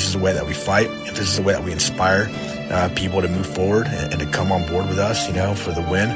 [0.00, 2.30] This is the way that we fight, if this is the way that we inspire
[2.70, 5.54] uh, people to move forward and, and to come on board with us, you know,
[5.54, 6.08] for the win,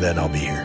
[0.00, 0.64] then I'll be here.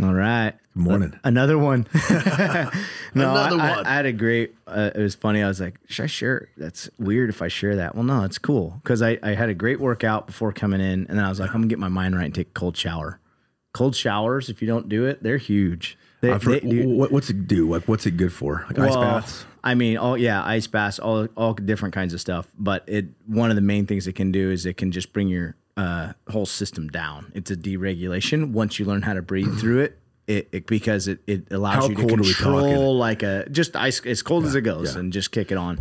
[0.00, 0.54] All right.
[0.74, 1.20] Good morning.
[1.22, 1.86] Another one.
[2.10, 2.70] no,
[3.14, 3.86] Another I, I- one.
[3.86, 4.54] I, had a great.
[4.66, 5.42] Uh, it was funny.
[5.42, 6.48] I was like, should I share?
[6.56, 7.94] That's weird if I share that.
[7.94, 11.18] Well, no, it's cool because I, I had a great workout before coming in, and
[11.18, 13.20] then I was like, I'm gonna get my mind right and take a cold shower.
[13.74, 15.98] Cold showers, if you don't do it, they're huge.
[16.22, 17.68] They, they- what's it do?
[17.68, 18.64] Like, what's it good for?
[18.68, 19.44] Like ice baths?
[19.64, 22.48] I mean, all yeah, ice baths, all all different kinds of stuff.
[22.58, 25.28] But it one of the main things it can do is it can just bring
[25.28, 27.32] your uh, whole system down.
[27.34, 29.98] It's a deregulation once you learn how to breathe through it.
[30.26, 33.48] It, it because it, it allows How you to cold are we control like a
[33.50, 35.00] just ice as cold as it goes yeah.
[35.00, 35.80] and just kick it on.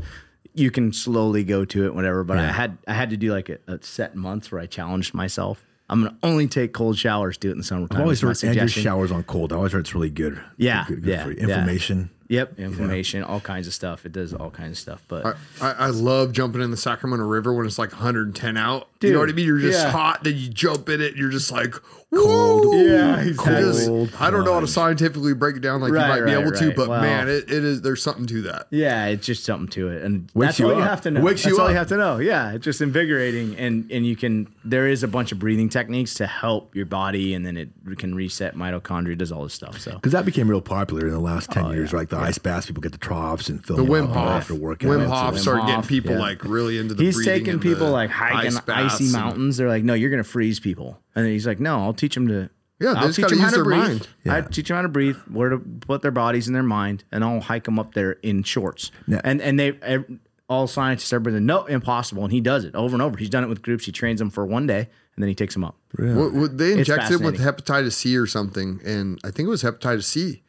[0.53, 2.23] You can slowly go to it, whatever.
[2.23, 5.13] But I had I had to do like a, a set months where I challenged
[5.13, 5.63] myself.
[5.89, 7.37] I'm gonna only take cold showers.
[7.37, 7.97] Do it in the summertime.
[7.97, 8.83] I've always is heard Andrew suggestion.
[8.83, 9.53] showers on cold.
[9.53, 10.41] I always heard it's really good.
[10.57, 11.37] Yeah, Good, good yeah, for you.
[11.37, 11.43] yeah.
[11.43, 12.09] Inflammation.
[12.29, 14.05] Yep, inflammation, all kinds of stuff.
[14.05, 15.03] It does all kinds of stuff.
[15.09, 18.87] But I, I, I love jumping in the Sacramento River when it's like 110 out.
[19.07, 19.45] You know what I mean?
[19.47, 19.91] You're just yeah.
[19.91, 21.73] hot, then you jump in it, and you're just like
[22.13, 22.75] cold.
[22.75, 24.09] Yeah, Just- exactly.
[24.19, 26.41] I don't know how to scientifically break it down like Right, you might be right,
[26.45, 27.81] able to, but Well- man, it, it is.
[27.81, 28.67] There's something to that.
[28.69, 31.21] Yeah, it's just something to it, and Wakes that's you all you have to know.
[31.21, 32.17] Wakes that's you all you have to know.
[32.19, 34.53] Yeah, it's just invigorating, and and you can.
[34.65, 38.13] There is a bunch of breathing techniques to help your body, and then it can
[38.13, 39.79] reset mitochondria, does all this stuff.
[39.79, 41.91] So Because that became real popular in the last 10 Oh, years.
[41.91, 41.97] yeah.
[41.99, 44.53] Like the ice baths, people get the troughs and fill The them Wim Hof, after
[44.55, 44.89] workout.
[44.91, 46.19] Wim Hof Wim started getting people yeah.
[46.19, 47.03] like really into the.
[47.03, 49.57] he's breathing taking people the like hiking ice baths icy and- mountains.
[49.57, 52.27] They're like, no, you're gonna freeze people, and then he's like, no, I'll teach them
[52.27, 52.49] to.
[52.79, 53.79] Yeah, they I'll just teach gotta 'em how use to their breathe.
[53.79, 54.07] mind.
[54.25, 54.41] I Yeah.
[54.41, 57.39] teach them how to breathe, where to put their bodies in their mind, and I'll
[57.41, 58.91] hike them up there in shorts.
[59.07, 59.21] Yeah.
[59.23, 60.05] And and they ev-
[60.49, 63.17] all scientists everybody no impossible, and he does it over and over.
[63.17, 63.85] He's done it with groups.
[63.85, 64.79] He trains them for one day,
[65.15, 65.77] and then he takes them up.
[65.97, 69.49] What, what, they It's injected him with hepatitis C or something, and I think it
[69.49, 70.41] was hepatitis C.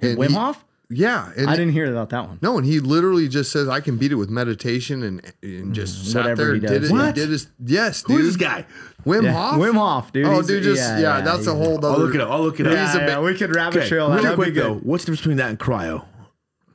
[0.00, 0.64] And Wim he- Hof?
[0.92, 2.38] Yeah, and I didn't hear about that one.
[2.42, 5.72] No, and he literally just says I can beat it with meditation and and mm,
[5.72, 6.90] just sat whatever there he and did does.
[6.90, 6.92] it.
[6.92, 7.06] What?
[7.06, 8.26] He did his yes, Who dude.
[8.26, 8.66] is this guy?
[9.06, 9.60] Wim Yeah, Hof.
[9.60, 10.26] Wim Hof, dude.
[10.26, 11.78] Oh, He's- dude, just yeah, yeah, yeah, that's a whole.
[11.78, 12.30] Other, I'll look it up.
[12.30, 12.72] I'll look it up.
[12.72, 14.10] He's a Yeah, bit- we could rabbit Okay, trail.
[14.10, 14.22] that.
[14.22, 14.64] really quick good.
[14.64, 14.74] though.
[14.74, 16.04] What's the difference between that and cryo?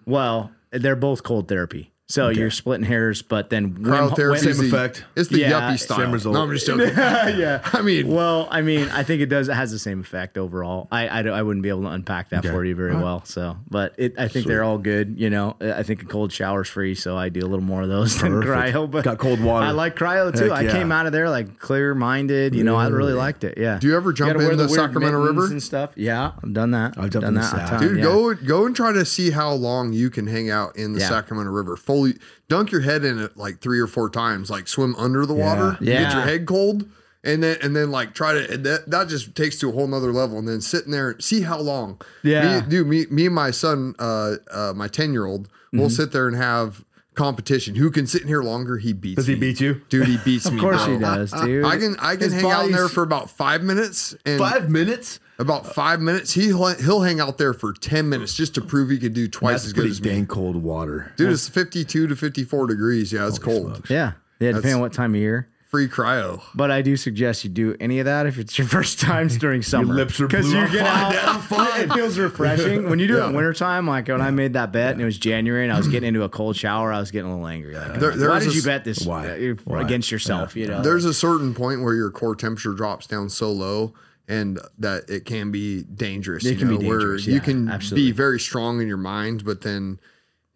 [0.05, 1.91] Well, they're both cold therapy.
[2.07, 5.03] So you're splitting hairs, but then Wim, Cryotherapy Same is the- effect.
[5.15, 5.97] It's the Yeah, yuppie style.
[5.97, 6.35] same result.
[6.35, 6.89] No, I'm just joking.
[6.95, 7.61] yeah.
[7.73, 9.49] I mean, Well, I mean, I think it does.
[9.49, 10.87] It has the same effect overall.
[10.91, 12.49] I I, I wouldn't be able to unpack that Okay.
[12.49, 13.25] for you very well.
[13.25, 15.15] So, but it, I think they're all good.
[15.17, 17.89] You know, I think a cold shower's free, so I do a little more of
[17.89, 18.89] those than cryo.
[18.89, 19.65] But Got cold water.
[19.65, 20.51] I like cryo too.
[20.51, 22.53] Heck I came out of there like clear minded.
[22.53, 23.17] You know, I really mm.
[23.17, 23.57] liked it.
[23.57, 23.79] Yeah.
[23.79, 25.45] Do you ever jump gotta in the weird Sacramento River?
[25.47, 25.91] and stuff?
[25.95, 26.97] Yeah, I've done that.
[26.97, 28.03] I've jumped done that a dude, yeah.
[28.03, 31.51] go go and try to see how long you can hang out in the Sacramento
[31.51, 31.75] River.
[31.95, 32.13] Fully
[32.49, 34.49] dunk your head in it like three or four times.
[34.49, 36.03] Like swim under the water, Yeah.
[36.03, 36.85] get your head cold,
[37.23, 40.11] and then and then like try to that that just takes to a whole nother
[40.11, 40.37] level.
[40.37, 41.99] And then sitting there and see how long.
[42.23, 42.61] Yeah.
[42.61, 42.87] me, dude.
[42.87, 45.79] Me me and my son, uh, uh my ten year old, Mm-hmm.
[45.79, 47.75] will sit there and have competition.
[47.75, 48.77] Who can sit in here longer?
[48.77, 49.15] He beats.
[49.15, 49.39] Does he me.
[49.39, 49.81] beat you?
[49.89, 50.57] Dude, he beats me.
[50.57, 50.93] Of course bro.
[50.93, 51.65] he does, dude.
[51.65, 54.69] I can I can His hang out in there for about five minutes and Five
[54.69, 55.19] minutes?
[55.39, 56.33] About five minutes.
[56.33, 59.53] He he'll hang out there for ten minutes just to prove he could do twice
[59.53, 60.09] That's as good as me.
[60.09, 61.11] dang cold water.
[61.17, 63.11] Dude, it's fifty two to fifty four degrees.
[63.11, 63.67] Yeah, it's cold.
[63.73, 63.89] smokes.
[63.89, 64.13] Yeah, yeah.
[64.39, 65.49] Depending That's- on what time of year.
[65.67, 66.41] free cryo.
[66.53, 69.61] But I do suggest you do any of that if it's your first times during
[69.61, 69.93] summer.
[69.93, 70.53] lips are 'Cause blue.
[70.55, 71.81] you I'm get fine, out- fine.
[71.81, 72.89] It feels refreshing.
[72.89, 75.17] When you do it in wintertime, like when I made that bet and it was
[75.17, 77.75] January and I was getting into a cold shower, I was getting a little angry.
[77.75, 79.27] Like, There- there why was did a you s- bet this Why?
[79.27, 79.81] uh, Why?
[79.81, 80.55] against yourself?
[80.55, 83.93] You know, There's a certain point where your core temperature drops down so low
[84.27, 86.45] and that it can be dangerous.
[86.45, 88.09] It you can be know, where dangerous, you can absolutely.
[88.09, 89.99] be very strong in your mind, but then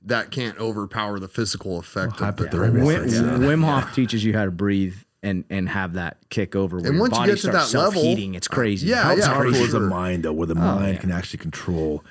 [0.03, 2.83] that can't overpower the physical effect of the hypothermia.
[2.83, 3.47] Wim, Yeah.
[3.47, 6.77] Wim Hof teaches you how to breathe and and have that kick over.
[6.77, 8.87] Where And your once you get to that level, self-heating, it's crazy.
[8.87, 11.39] yeah, How yeah, for powerful is the mind though, where the oh, mind can actually
[11.39, 12.03] control,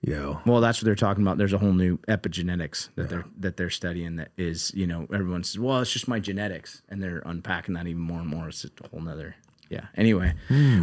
[0.00, 0.40] you know.
[0.44, 1.38] Well, that's what they're talking about.
[1.38, 4.16] There's a whole new epigenetics that they're that they're studying.
[4.16, 7.86] That is, you know, everyone says, "Well, it's just my genetics," and they're unpacking that
[7.86, 8.48] even more and more.
[8.48, 9.36] It's a whole nother,
[9.68, 9.86] yeah.
[9.96, 10.32] Anyway,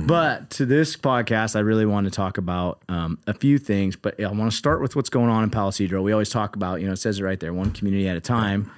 [0.06, 3.96] but to this podcast, I really want to talk about um, a few things.
[3.96, 6.04] But I want to start with what's going on in Palo Cedro.
[6.04, 8.22] We always talk about, you know, it says it right there, one community at a
[8.22, 8.72] time.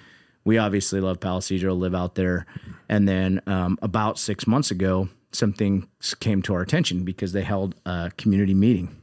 [0.46, 2.46] We obviously love Palo Cedro, live out there,
[2.88, 5.90] and then um, about six months ago, something
[6.22, 8.96] came to our attention because they held a community meeting.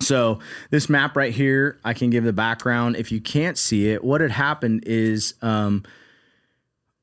[0.00, 0.38] So
[0.70, 2.96] this map right here, I can give the background.
[2.96, 5.84] If you can't see it, what had happened is um,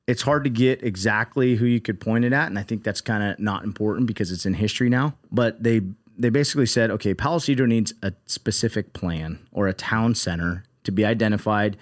[0.08, 3.02] it's hard to get exactly who you could point it at, and I think that's
[3.02, 5.16] kind of not important because it's in history now.
[5.32, 5.82] But they
[6.18, 10.92] they basically said, okay, Palo Cedro needs a specific plan or a town center to
[10.92, 11.78] be identified,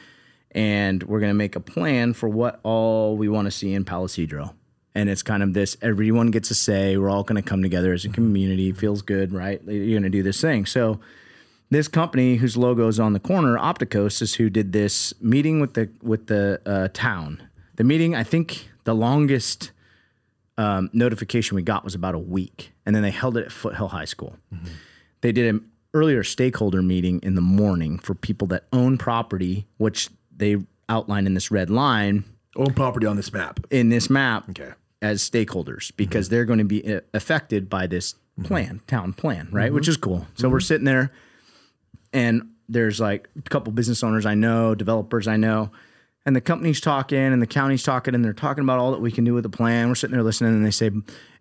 [0.51, 3.83] and we're going to make a plan for what all we want to see in
[3.85, 4.53] Palo Cedro.
[4.93, 6.97] And it's kind of this everyone gets a say.
[6.97, 8.71] We're all going to come together as a community.
[8.71, 9.61] Feels good, right?
[9.65, 10.65] You're going to do this thing.
[10.65, 10.99] So,
[11.69, 15.73] this company whose logo is on the corner, Opticos, is who did this meeting with
[15.73, 17.47] the with the uh, town.
[17.81, 19.71] The meeting, I think, the longest
[20.55, 23.87] um, notification we got was about a week, and then they held it at Foothill
[23.87, 24.35] High School.
[24.53, 24.67] Mm-hmm.
[25.21, 30.09] They did an earlier stakeholder meeting in the morning for people that own property, which
[30.37, 30.57] they
[30.89, 32.23] outlined in this red line
[32.55, 33.59] Own property on this map.
[33.71, 34.73] in this map Okay.
[35.01, 35.95] as stakeholders mm-hmm.
[35.97, 38.43] because they're going to be uh, affected by this mm-hmm.
[38.43, 39.73] plan, town plan, right?
[39.73, 40.27] Which is cool.
[40.35, 41.11] So we're sitting there,
[42.13, 45.71] and there's like a couple business owners I know, developers I know,
[46.25, 49.11] and the company's talking and the county's talking, and they're talking about all that we
[49.11, 49.87] can do with the plan.
[49.89, 50.91] We're sitting there listening, and they say,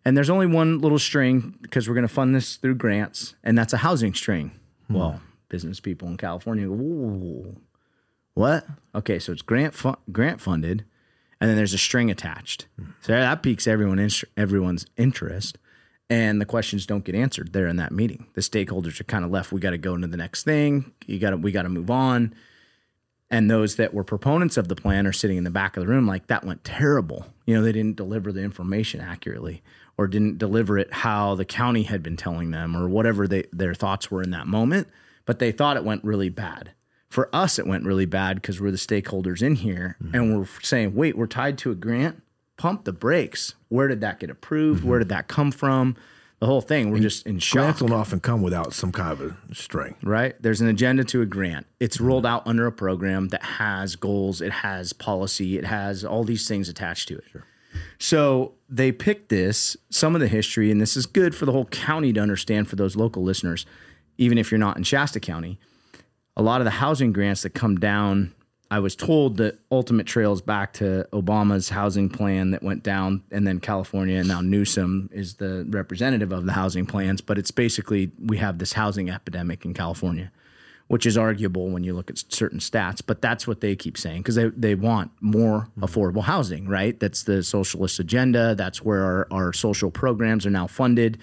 [0.05, 3.57] and there's only one little string because we're going to fund this through grants, and
[3.59, 4.53] that's a housing string.
[4.89, 4.95] Hmm.
[4.95, 7.57] Well, business people in California go,
[8.35, 8.67] what?
[8.95, 10.85] Okay, so it's grant fu- grant funded,
[11.41, 12.67] and then there's a string attached.
[12.79, 12.91] Hmm.
[13.03, 15.59] So that piques everyone in- everyone's interest,
[16.09, 18.27] and the questions don't get answered there in that meeting.
[18.35, 19.53] The stakeholders are kind of left.
[19.53, 20.93] We got to go into the next thing.
[21.07, 22.35] You got to we got to move on.
[23.31, 25.89] And those that were proponents of the plan are sitting in the back of the
[25.89, 27.27] room like that went terrible.
[27.47, 29.63] You know, they didn't deliver the information accurately
[29.97, 33.75] or didn't deliver it how the county had been telling them or whatever they, their
[33.75, 34.89] thoughts were in that moment,
[35.27, 36.73] but they thought it went really bad.
[37.09, 40.15] For us, it went really bad because we're the stakeholders in here mm-hmm.
[40.15, 42.23] and we're saying, wait, we're tied to a grant.
[42.57, 43.55] Pump the brakes.
[43.69, 44.81] Where did that get approved?
[44.81, 44.89] Mm-hmm.
[44.89, 45.97] Where did that come from?
[46.41, 46.91] The whole thing.
[46.91, 49.21] We're just in shock Grants don't often come without some kind of
[49.51, 49.95] a string.
[50.03, 50.35] right?
[50.41, 51.67] There's an agenda to a grant.
[51.81, 56.25] It's rolled out under a program that has goals, it has policy, it has all
[56.25, 57.25] these things attached to it.
[57.99, 61.67] So they picked this, some of the history, and this is good for the whole
[61.67, 63.67] county to understand for those local listeners,
[64.17, 65.59] even if you're not in Shasta County.
[66.37, 68.33] A lot of the housing grants that come down,
[68.71, 73.45] I was told that ultimate trails back to Obama's housing plan that went down, and
[73.45, 77.21] then California, and now Newsom is the representative of the housing plans.
[77.21, 80.31] But it's basically we have this housing epidemic in California,
[80.87, 83.03] which is arguable when you look at certain stats.
[83.05, 85.83] But that's what they keep saying because they, they want more hmm.
[85.83, 86.99] affordable housing, right?
[87.01, 88.55] That's the socialist agenda.
[88.55, 91.19] That's where our, our social programs are now funded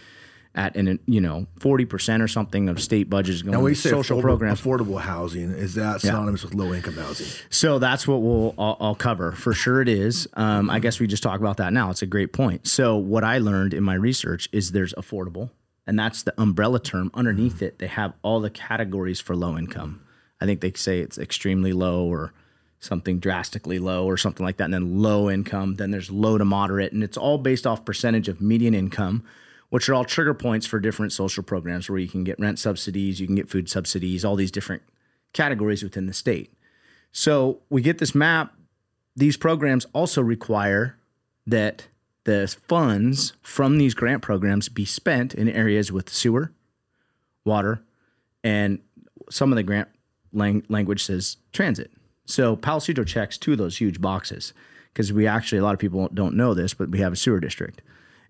[0.58, 4.18] at an you know forty percent or something of state budgets going Now, to social
[4.18, 4.60] affordable, programs.
[4.62, 7.28] affordable housing, is that synonymous with low income housing?
[7.50, 9.82] So that's what we'll I'll, I'll cover for sure.
[9.82, 10.28] It is.
[10.34, 11.92] Um, I guess we just talk about that now.
[11.92, 12.68] It's a great point.
[12.68, 15.52] So what I learned in my research is there's affordable,
[15.86, 17.12] and that's the umbrella term.
[17.14, 20.02] Underneath it, they have all the categories for low income.
[20.42, 22.34] I think they say it's extremely low or
[22.80, 25.76] something drastically low or something like that, and then low income.
[25.76, 29.24] Then there's low to moderate, and it's all based off percentage of median income.
[29.70, 33.20] Which are all trigger points for different social programs where you can get rent subsidies,
[33.20, 34.82] you can get food subsidies, all these different
[35.34, 36.54] categories within the state.
[37.12, 38.54] So we get this map.
[39.16, 40.98] These programs also require
[41.46, 41.88] that
[42.24, 46.52] the funds from these grant programs be spent in areas with sewer,
[47.46, 47.82] water,
[48.44, 48.80] and
[49.30, 49.90] some of the grant
[50.32, 51.92] lang- language says transit.
[52.26, 54.54] So Palo Cedro checks two of those huge boxes
[54.94, 57.40] because we actually, a lot of people don't know this, but we have a sewer
[57.40, 57.82] district.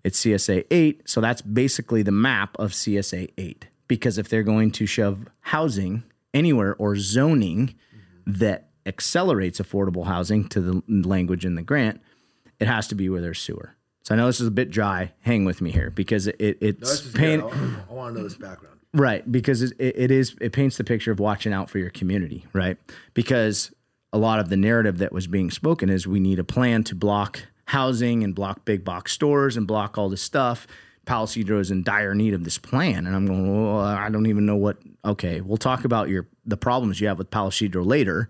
[0.04, 1.08] It's CSA 8.
[1.08, 3.66] So that's basically the map of CSA 8.
[3.86, 7.74] Because if they're going to shove housing anywhere or zoning
[8.26, 12.00] that accelerates affordable housing to the language in the grant,
[12.60, 13.76] it has to be where there's sewer.
[14.02, 15.12] So I know this is a bit dry.
[15.20, 18.78] Hang with me here because it, it it's pain, I, want to know this background.
[18.94, 22.46] right because it, it is it paints the picture of watching out for your community,
[22.54, 22.78] right?
[23.12, 23.70] Because
[24.12, 26.94] a lot of the narrative that was being spoken is we need a plan to
[26.94, 30.66] block housing and block big box stores and block all this stuff.
[31.04, 33.64] Palo Cedro is in dire need of this plan, and I'm going.
[33.64, 34.78] Well, I don't even know what.
[35.04, 38.28] Okay, we'll talk about your the problems you have with Palo Cedro later,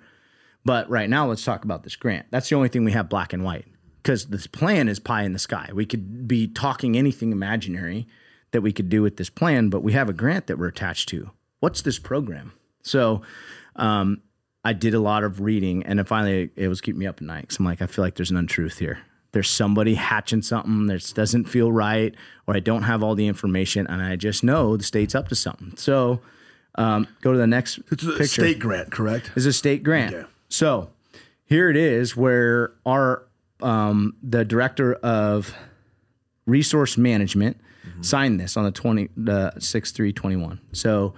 [0.64, 2.26] but right now let's talk about this grant.
[2.30, 3.66] That's the only thing we have black and white
[4.02, 5.70] because this plan is pie in the sky.
[5.72, 8.06] We could be talking anything imaginary
[8.52, 11.08] that we could do with this plan, but we have a grant that we're attached
[11.10, 11.30] to.
[11.60, 12.52] What's this program?
[12.82, 13.22] So,
[13.76, 14.22] um,
[14.64, 17.22] I did a lot of reading, and then finally it was keeping me up at
[17.22, 17.48] night.
[17.48, 19.00] Cause I'm like, I feel like there's an untruth here.
[19.32, 22.14] There's somebody hatching something that doesn't feel right,
[22.46, 25.34] or I don't have all the information, and I just know the state's up to
[25.34, 25.76] something.
[25.76, 26.20] So,
[26.76, 28.26] um, go to the next It's a picture.
[28.26, 29.32] state grant, correct?
[29.36, 30.14] Is a state grant.
[30.14, 30.26] Okay.
[30.48, 30.90] So
[31.44, 33.24] here it is, where our
[33.60, 35.54] um, the director of
[36.46, 37.58] resource management
[38.00, 40.60] signed this on the twenty the six three twenty one.
[40.72, 41.14] So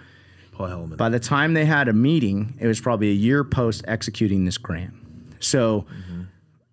[0.52, 0.96] Paul Hellman.
[0.96, 4.56] by the time they had a meeting, it was probably a year post executing this
[4.58, 4.94] grant.
[5.40, 5.86] So,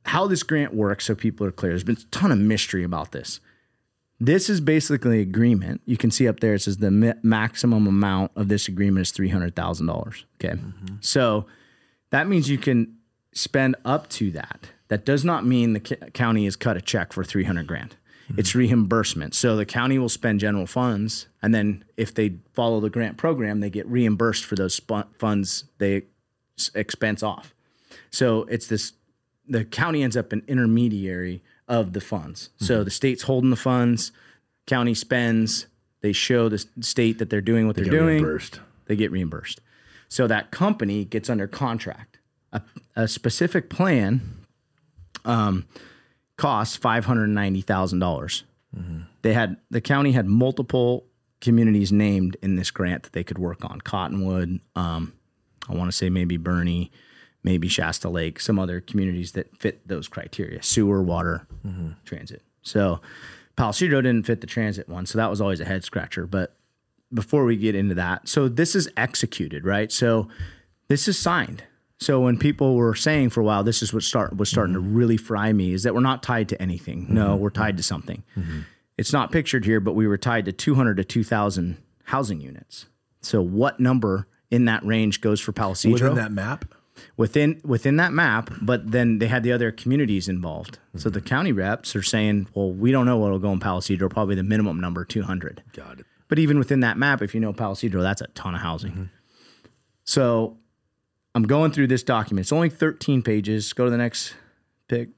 [0.08, 3.12] how this grant works, so people are clear, there's been a ton of mystery about
[3.12, 3.40] this.
[4.20, 5.82] This is basically an agreement.
[5.86, 9.12] You can see up there it says the mi- maximum amount of this agreement is
[9.12, 10.26] three hundred thousand dollars.
[10.36, 10.96] Okay, mm-hmm.
[11.02, 11.46] so
[12.10, 12.98] that means you can
[13.34, 14.72] spend up to that.
[14.88, 15.80] That does not mean the
[16.14, 17.96] county has cut a check for three hundred grand.
[18.30, 18.40] Mm-hmm.
[18.40, 19.36] It's reimbursement.
[19.36, 23.60] So the county will spend general funds, and then if they follow the grant program,
[23.60, 26.04] they get reimbursed for those sp- funds they
[26.74, 27.54] expense off.
[28.10, 28.94] So it's this
[29.48, 32.50] the county ends up an intermediary of the funds.
[32.58, 34.12] So the state's holding the funds,
[34.66, 35.68] county spends,
[36.02, 38.60] they show the state that they're doing what they are Get doing, reimbursed.
[38.86, 39.62] they get reimbursed.
[40.10, 42.20] So that company gets under contract.
[42.54, 42.62] A,
[42.96, 44.22] a specific plan
[45.26, 45.66] um,
[46.38, 48.44] costs five hundred ninety thousand dollars.
[49.24, 51.06] They had the county had multiple
[51.42, 53.82] communities named in this grant that they could work on.
[53.82, 55.14] Cottonwood, um,
[55.68, 56.92] I want to say maybe Burney,
[57.48, 61.48] maybe Shasta Lake, some other communities that fit those criteria: sewer, water,
[62.04, 62.42] transit.
[62.62, 63.00] So
[63.56, 66.28] Palo Cedro didn't fit the transit one, so that was always a head scratcher.
[66.28, 66.58] But
[67.14, 69.94] before we get into that, so this is executed, right?
[69.94, 70.28] So
[70.90, 71.64] this is signed.
[72.00, 74.80] So when people were saying for a while, this is what start was starting to
[74.80, 77.08] really fry me, is that we're not tied to anything.
[77.10, 77.42] No, mm-hmm.
[77.42, 78.24] we're tied to something.
[78.38, 78.60] Mm-hmm.
[78.98, 82.88] It's not pictured here, but we were tied to 200 to 2,000 housing units.
[83.22, 85.94] So what number in that range goes for Palo Cedro?
[85.94, 86.66] Within that map,
[87.16, 90.80] within within that map, but then they had the other communities involved.
[90.96, 91.28] So the mm-hmm.
[91.28, 94.36] county reps are saying, well, we don't know what will go in Palo Cedro, probably
[94.36, 95.64] the minimum number 200.
[95.74, 96.06] got it.
[96.28, 98.92] But even within that map, if you know Palo Cedro, that's a ton of housing.
[98.92, 99.04] Mm-hmm.
[100.04, 100.58] So
[101.36, 102.46] I'm going through this document.
[102.46, 103.72] It's only 13 pages.
[103.74, 104.34] Go to the next
[104.88, 105.10] pick.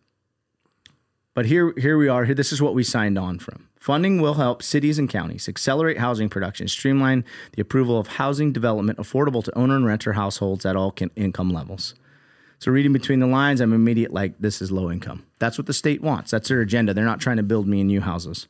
[1.33, 2.25] But here, here we are.
[2.25, 3.68] Here, this is what we signed on from.
[3.79, 8.99] Funding will help cities and counties accelerate housing production, streamline the approval of housing development
[8.99, 11.95] affordable to owner and renter households at all income levels.
[12.59, 15.25] So reading between the lines, I'm immediate like this is low income.
[15.39, 16.31] That's what the state wants.
[16.31, 16.93] That's their agenda.
[16.93, 18.47] They're not trying to build me you houses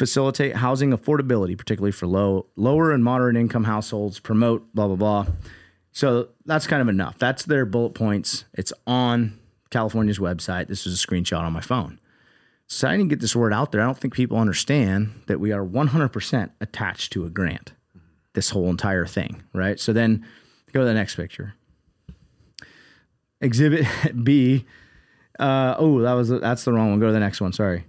[0.00, 5.26] facilitate housing affordability, particularly for low, lower and moderate income households, promote blah blah blah.
[5.92, 7.18] So that's kind of enough.
[7.18, 8.46] That's their bullet points.
[8.54, 10.68] It's on California's website.
[10.68, 12.00] This is a screenshot on my phone.
[12.72, 13.80] So I didn't get this word out there.
[13.80, 17.72] I don't think people understand that we are 100% attached to a grant.
[18.34, 19.78] This whole entire thing, right?
[19.80, 20.24] So then
[20.72, 21.54] go to the next picture.
[23.40, 23.86] Exhibit
[24.24, 24.66] B.
[25.38, 27.00] Uh, oh, that was that's the wrong one.
[27.00, 27.52] Go to the next one.
[27.52, 27.84] Sorry.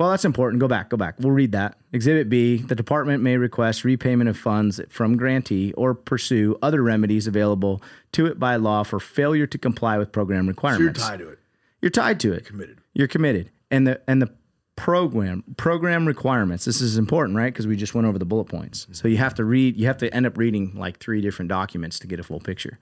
[0.00, 0.60] Well, that's important.
[0.60, 1.14] Go back, go back.
[1.20, 1.78] We'll read that.
[1.92, 7.28] Exhibit B the department may request repayment of funds from grantee or pursue other remedies
[7.28, 7.80] available
[8.12, 11.00] to it by law for failure to comply with program So you're requirements.
[11.00, 11.38] tied to it.
[11.80, 12.44] You're tied to it.
[12.44, 12.78] Committed.
[12.92, 13.50] You're committed.
[13.70, 14.30] And the and the
[14.76, 16.64] program program requirements.
[16.66, 17.52] This is important, right?
[17.52, 18.86] Because we just went over the bullet points.
[18.92, 19.76] So you have to read.
[19.76, 22.78] You have to end up reading like three different documents to get a full picture.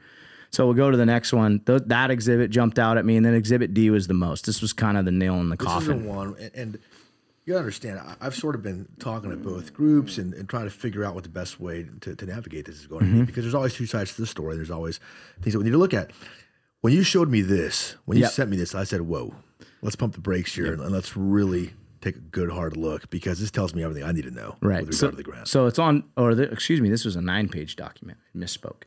[0.51, 1.61] So we'll go to the next one.
[1.61, 4.47] Th- that exhibit jumped out at me, and then Exhibit D was the most.
[4.47, 5.97] This was kind of the nail in the This coffin.
[5.99, 6.79] is the one, and, and
[7.45, 7.99] you understand.
[7.99, 11.15] I, I've sort of been talking to both groups and, and trying to figure out
[11.15, 13.13] what the best way to, to navigate this is going Mm-hmm.
[13.15, 14.55] to be because there's always two sides to the story.
[14.55, 15.01] There's always
[15.43, 16.11] things that we need to look at.
[16.83, 18.33] When you showed me this, when you Yep.
[18.33, 19.35] sent me this, I said, "Whoa,
[19.85, 23.39] let's pump the brakes here and, and let's really take a good hard look because
[23.39, 24.85] this tells me everything I need to know Right.
[24.85, 27.15] with regard So, to the grant." so it's on, or the, excuse me, this was
[27.17, 28.19] a nine page document.
[28.35, 28.83] I misspoke.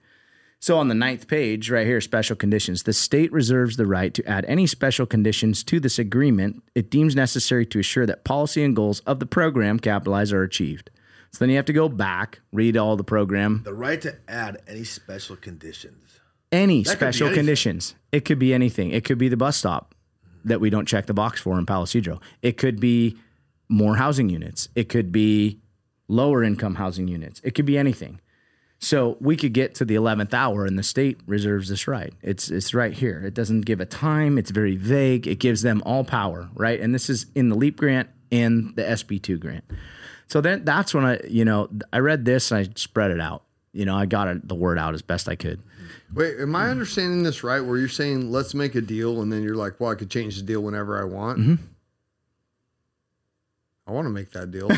[0.60, 2.82] So on the ninth page, right here, special conditions.
[2.84, 7.16] The state reserves the right to add any special conditions to this agreement it deems
[7.16, 10.90] necessary to assure that policy and goals of the program capitalize are achieved.
[11.32, 14.58] So then you have to go back, read all the program, the right to add
[14.68, 16.20] any special conditions.
[16.52, 17.94] any be special conditions.
[18.12, 18.92] It could be anything.
[18.92, 19.94] It could be the bus stop.
[20.48, 22.22] That we don't check the box for in Palo Cedro.
[22.42, 23.18] It could be
[23.70, 24.70] more housing units.
[24.76, 25.60] It could be
[26.08, 27.42] lower income housing units.
[27.44, 28.20] It could be anything.
[28.80, 32.14] So we could get to the 11th hour and the state reserves this right.
[32.22, 33.24] It's it's right here.
[33.26, 34.38] It doesn't give a time.
[34.38, 35.26] It's very vague.
[35.28, 36.80] It gives them all power, right?
[36.80, 39.64] And this is in the LEAP grant and the SB2 grant.
[40.28, 43.44] So then that's when I, you know, I read this and I spread it out.
[43.74, 45.62] You know, I got it, the word out as best I could.
[46.14, 47.62] Wait, am I understanding this right?
[47.62, 50.36] Where you're saying let's make a deal, and then you're like, well, I could change
[50.38, 51.40] the deal whenever I want.
[51.40, 51.56] Mm-hmm.
[53.88, 54.68] I want to make that deal.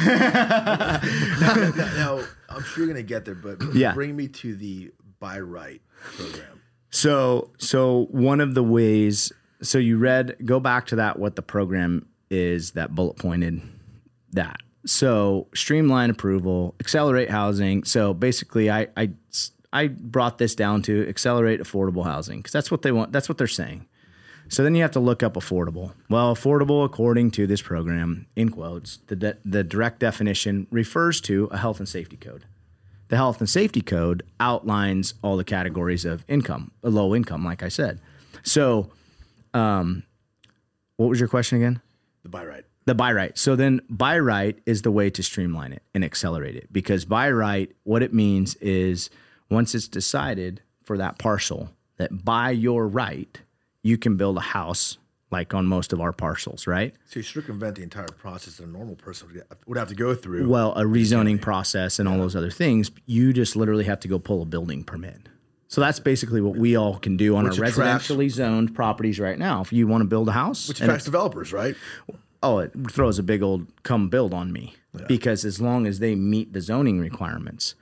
[1.97, 3.93] now, I'm sure you're going to get there, but Yeah.
[3.93, 5.81] bring me to the buy right
[6.15, 6.61] program.
[6.91, 11.41] So, so one of the ways, so you read, go back to that, what the
[11.41, 13.61] program is that bullet pointed
[14.33, 14.57] that.
[14.85, 17.83] So, streamline approval, accelerate housing.
[17.83, 19.11] So, basically, I, I,
[19.71, 23.11] I brought this down to accelerate affordable housing because that's what they want.
[23.11, 23.85] That's what they're saying.
[24.47, 25.93] So then you have to look up affordable.
[26.09, 31.49] Well, affordable, according to this program, in quotes, the, de- the direct definition refers to
[31.51, 32.45] a health and safety code.
[33.09, 37.61] The health and safety code outlines all the categories of income, a low income, like
[37.61, 37.99] I said.
[38.43, 38.89] So,
[39.53, 40.03] um,
[40.97, 41.81] what was your question again?
[42.23, 42.63] The buy right.
[42.85, 43.37] The buy right.
[43.37, 47.29] So then buy right is the way to streamline it and accelerate it because buy
[47.29, 49.11] right, what it means is
[49.49, 53.39] once it's decided for that parcel that by your right,
[53.83, 54.97] you can build a house
[55.31, 56.95] like on most of our parcels, right?
[57.05, 59.27] So you circumvent the entire process that a normal person
[59.67, 60.49] would- have to go through.
[60.49, 64.17] Well, a rezoning process and all those other things, you just literally have to go
[64.17, 65.29] pull a building permit.
[65.67, 69.19] So that's basically what we all can do on Which our attracts- residentially zoned properties
[69.19, 69.61] right now.
[69.61, 71.75] If you want to build a house, which attracts developers, right?
[72.41, 74.73] oh, it throws a big old come build on me
[75.07, 77.75] because as long as they meet the zoning requirements,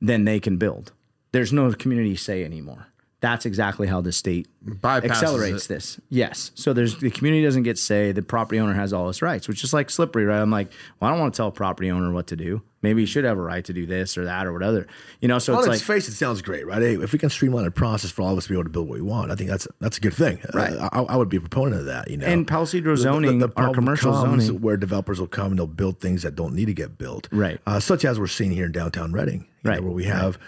[0.00, 0.92] then they can build.
[1.36, 2.86] There's no community say anymore.
[3.20, 5.68] That's exactly how the state Bypasses accelerates it.
[5.68, 6.00] this.
[6.10, 6.50] Yes.
[6.54, 9.64] So there's the community doesn't get say, the property owner has all his rights, which
[9.64, 10.40] is like slippery, right?
[10.40, 12.62] I'm like, well, I don't want to tell a property owner what to do.
[12.82, 14.86] Maybe he should have a right to do this or that or whatever.
[15.20, 16.80] You know, so On it's its like face, it sounds great, right?
[16.80, 18.70] Hey, if we can streamline the process for all of us to be able to
[18.70, 20.38] build what we want, I think that's that's a good thing.
[20.52, 20.74] Right.
[20.74, 22.10] Uh, I, I would be a proponent of that.
[22.10, 25.26] You know, And Palo Cedro The- the- zoning, our commercial comes zoning- where developers will
[25.26, 27.58] come and they'll build things that don't need to get built, Right.
[27.66, 29.82] Uh, such as we're seeing here in downtown Redding, you know, Right.
[29.82, 30.38] where we have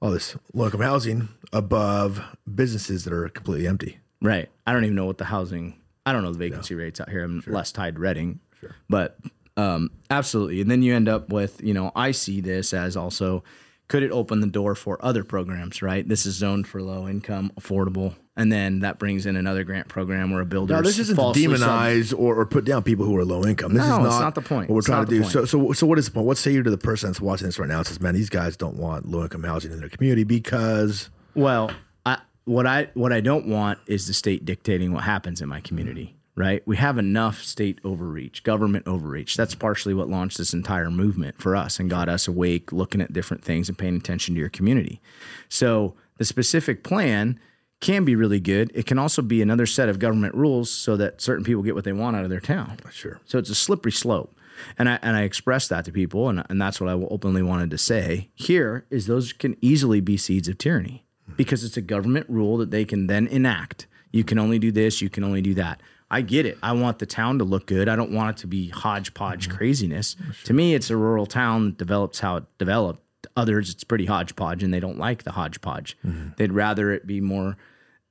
[0.00, 3.98] all this income housing above businesses that are completely empty.
[4.20, 4.48] Right.
[4.66, 5.80] I don't even know what the housing.
[6.06, 7.22] I don't know the vacancy rates out here.
[7.24, 8.40] I'm less tied to Redding,
[8.88, 9.18] but
[9.56, 10.60] um, absolutely.
[10.60, 13.44] And then you end up with, you know, I see this as also
[13.88, 15.82] could it open the door for other programs?
[15.82, 16.06] Right.
[16.08, 20.30] This is zoned for low income, affordable, and then that brings in another grant program
[20.30, 20.72] where a builder.
[20.74, 23.74] Now, this isn't to demonize or, or put down people who are low income.
[23.74, 24.70] This No, is not, it's not the point.
[24.70, 25.20] What we're It's trying to do.
[25.22, 25.32] point.
[25.32, 26.26] So, so, so what is the point?
[26.26, 27.78] What say you to the person that's watching this right now?
[27.78, 31.72] and Says, man, these guys don't want low income housing in their community because Well,
[32.06, 35.60] I, what I what I don't want is the state dictating what happens in my
[35.60, 36.14] community.
[36.36, 36.62] Right?
[36.68, 39.36] We have enough state overreach, government overreach.
[39.36, 43.12] That's partially what launched this entire movement for us and got us awake, looking at
[43.12, 45.00] different things and paying attention to your community.
[45.48, 47.40] So the specific plan
[47.80, 48.70] can be really good.
[48.74, 51.84] It can also be another set of government rules so that certain people get what
[51.84, 52.78] they want out of their town.
[52.90, 53.20] Sure.
[53.24, 54.34] So it's a slippery slope.
[54.76, 57.70] And I and I expressed that to people, and, and that's what I openly wanted
[57.70, 58.28] to say.
[58.34, 62.72] Here is those can easily be seeds of tyranny because it's a government rule that
[62.72, 63.86] they can then enact.
[64.10, 65.80] You can only do this, you can only do that.
[66.10, 66.58] I get it.
[66.62, 67.88] I want the town to look good.
[67.88, 69.58] I don't want it to be hodgepodge mm-hmm.
[69.58, 70.16] craziness.
[70.44, 73.02] To me, it's a rural town that develops how it developed.
[73.38, 75.96] Others, it's pretty hodgepodge, and they don't like the hodgepodge.
[76.04, 76.30] Mm-hmm.
[76.36, 77.56] They'd rather it be more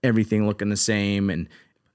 [0.04, 1.50] everything looking the same and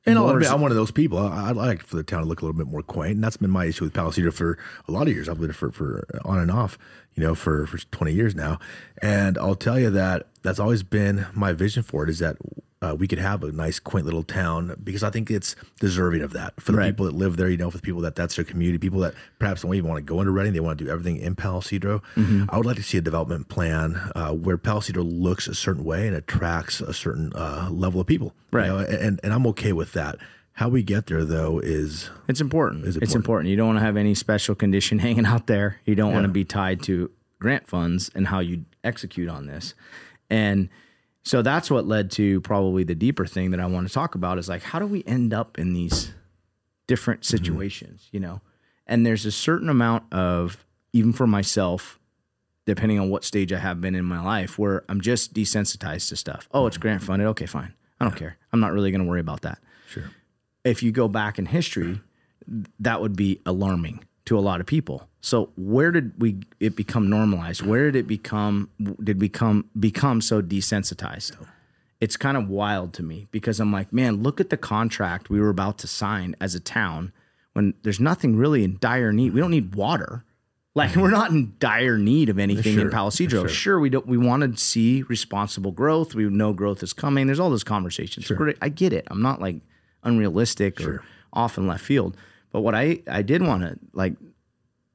[0.05, 1.19] And I'll admit, I'm one of those people.
[1.19, 3.39] I, I'd like for the town to look a little bit more quaint, and that's
[3.39, 5.29] been my issue with Palo Cedar for a lot of years.
[5.29, 6.77] I've lived it for, for uh, on and off,
[7.15, 8.59] you know, for, for 20 years now.
[9.01, 12.37] And I'll tell you that that's always been my vision for it is that
[12.83, 16.33] uh, we could have a nice, quaint little town because I think it's deserving of
[16.33, 16.89] that for the Right.
[16.93, 17.49] people that live there.
[17.49, 19.99] You know, for the people that that's their community, people that perhaps don't even want
[20.05, 22.03] to go into Redding, they want to do everything in Palo Cedro.
[22.17, 22.45] Mm-hmm.
[22.51, 25.85] I would like to see a development plan uh, where Palo Cedro looks a certain
[25.85, 28.35] way and attracts a certain uh, level of people.
[28.53, 28.67] you Right.
[28.69, 30.17] know, and and I'm okay with that.
[30.57, 32.85] How we get there though is It's important.
[32.85, 33.17] Is It's important.
[33.25, 33.51] important.
[33.51, 35.81] You don't want to have any special condition hanging out there.
[35.87, 39.75] You don't want to be tied to grant funds and how you execute on this.
[40.29, 40.69] And
[41.23, 44.39] so that's what led to probably the deeper thing that I want to talk about
[44.39, 46.13] is like how do we end up in these
[46.87, 47.37] different mm-hmm.
[47.37, 48.41] situations, you know?
[48.87, 51.99] And there's a certain amount of even for myself
[52.65, 56.17] depending on what stage I have been in my life where I'm just desensitized to
[56.17, 56.49] stuff.
[56.53, 56.83] Oh, it's mm-hmm.
[56.83, 57.29] grant funded.
[57.29, 57.75] Okay, fine.
[58.01, 58.37] I don't care.
[58.53, 59.59] I'm not really going to worry about that
[59.89, 60.11] sure.
[60.65, 62.01] if you go back in history,
[62.81, 65.09] that would be alarming to a lot of people.
[65.21, 67.63] So where did we it become normalized?
[67.63, 68.71] Where did it become
[69.03, 71.37] did we come become so desensitized?
[72.03, 75.41] it's kind of wild to me because I'm like, man, look at the contract we
[75.41, 77.13] were about to sign as a town
[77.53, 79.33] when there's nothing really in dire need.
[79.33, 80.25] We don't need water.
[80.75, 83.49] Like we're not in dire need of anything in Sure, Palo Cedro.
[83.49, 83.79] Sure.
[83.79, 84.05] we don't.
[84.05, 86.17] We want to see responsible growth.
[86.17, 87.27] We know growth is coming.
[87.27, 88.27] There's all those conversations.
[88.27, 89.07] Great, I get it.
[89.09, 89.61] I'm not like
[90.03, 92.17] unrealistic or off in left field.
[92.53, 94.15] But what I I did want to like,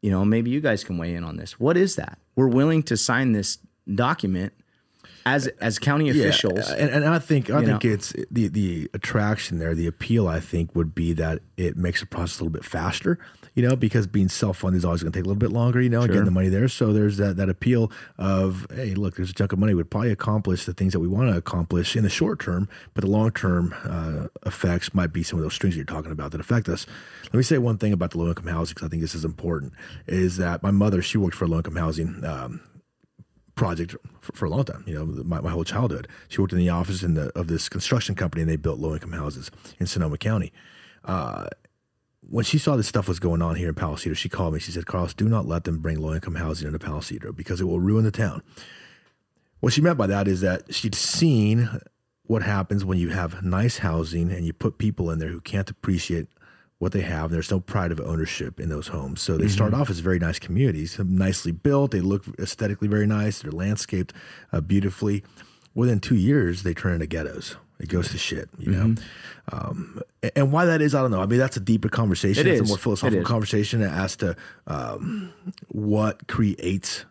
[0.01, 1.59] you know, maybe you guys can weigh in on this.
[1.59, 2.19] What is that?
[2.35, 3.57] We're willing to sign this
[3.93, 4.53] document
[5.25, 6.69] as as county officials.
[6.71, 7.91] and, and I think I think know.
[7.91, 10.27] it's the the attraction there, the appeal.
[10.27, 13.19] I think would be that it makes the process a little bit faster.
[13.57, 15.81] You know, because being self funded is always going to take a little bit longer.
[15.81, 16.67] You know, and getting the money there.
[16.67, 20.11] So there's that that appeal of hey, look, there's a chunk of money would probably
[20.11, 23.31] accomplish the things that we want to accomplish in the short term, but the long
[23.31, 26.85] term uh, effects might be some of those strings you're talking about that affect us.
[27.23, 29.25] Let me say one thing about the low income housing because I think this is
[29.25, 29.73] important.
[30.05, 31.01] Is that my mother?
[31.01, 32.23] She worked for a low income housing.
[32.23, 32.61] Um,
[33.55, 34.83] project for, for a long time.
[34.85, 36.07] You know, my, my whole childhood.
[36.27, 38.93] She worked in the office in the, of this construction company, and they built low
[38.93, 40.53] income houses in Sonoma County.
[41.03, 41.47] Uh,
[42.29, 44.59] when she saw this stuff was going on here in Palo Cedro, she called me.
[44.59, 47.61] She said, "Carlos, do not let them bring low income housing into Palo Cedro because
[47.61, 48.41] it will ruin the town."
[49.59, 51.79] What she meant by that is that she'd seen
[52.23, 55.69] what happens when you have nice housing and you put people in there who can't
[55.69, 56.27] appreciate
[56.77, 57.31] what they have.
[57.31, 59.21] There's no pride of ownership in those homes.
[59.21, 61.91] So they start off as very nice communities, nicely built.
[61.91, 63.41] They look aesthetically very nice.
[63.41, 64.13] They're landscaped
[64.51, 65.23] uh, beautifully.
[65.73, 67.55] Within two years, they turn into ghettos.
[67.79, 68.95] It goes to shit, you know.
[69.51, 70.01] Um,
[70.35, 71.21] and why that is, I don't know.
[71.21, 72.47] I mean, that's a deeper conversation.
[72.47, 72.67] It it's is.
[72.67, 73.27] a more philosophical is.
[73.27, 74.35] conversation as to
[74.65, 75.31] um,
[75.67, 77.05] what creates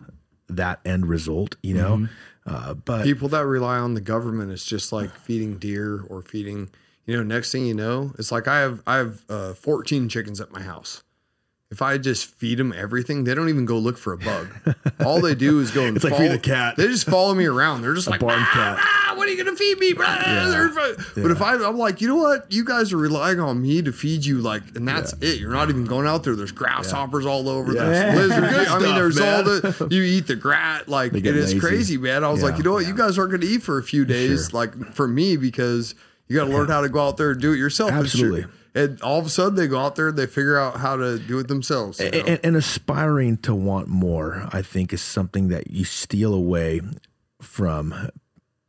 [0.48, 1.96] that end result, you know.
[1.98, 2.54] Mm-hmm.
[2.54, 6.70] Uh, but people that rely on the government is just like feeding deer or feeding
[7.04, 10.40] you know next thing you know it's like i have i have uh, 14 chickens
[10.40, 11.02] at my house
[11.70, 14.48] if i just feed them everything they don't even go look for a bug.
[15.04, 16.76] All they do is go and It's like follow, feeding a cat.
[16.76, 17.82] they just follow me around.
[17.82, 20.06] They're just like barn "Ah, cat." ah, what are you gonna feed me bro?"
[21.14, 22.50] but if I, i'm like you know what?
[22.52, 25.40] You guys are relying on me to feed you like and that's it.
[25.40, 26.36] You're not even going out there.
[26.36, 27.72] There's grasshoppers all over.
[27.74, 28.54] There's lizards.
[28.54, 31.60] Good i mean there's all the you eat the grass like it is lazy.
[31.60, 32.22] crazy man.
[32.24, 32.86] I was like you know what?
[32.86, 35.94] You guys aren't going to eat for a few days like for me because
[36.28, 37.90] you got to learn how to go out there and do it yourself.
[37.90, 38.44] Sure- Absolutely.
[38.76, 41.18] And all of a sudden they go out there and they figure out how to
[41.18, 42.18] do it themselves you know?
[42.20, 46.80] and, and aspiring to want more, I think, is something that you steal away
[47.40, 48.10] from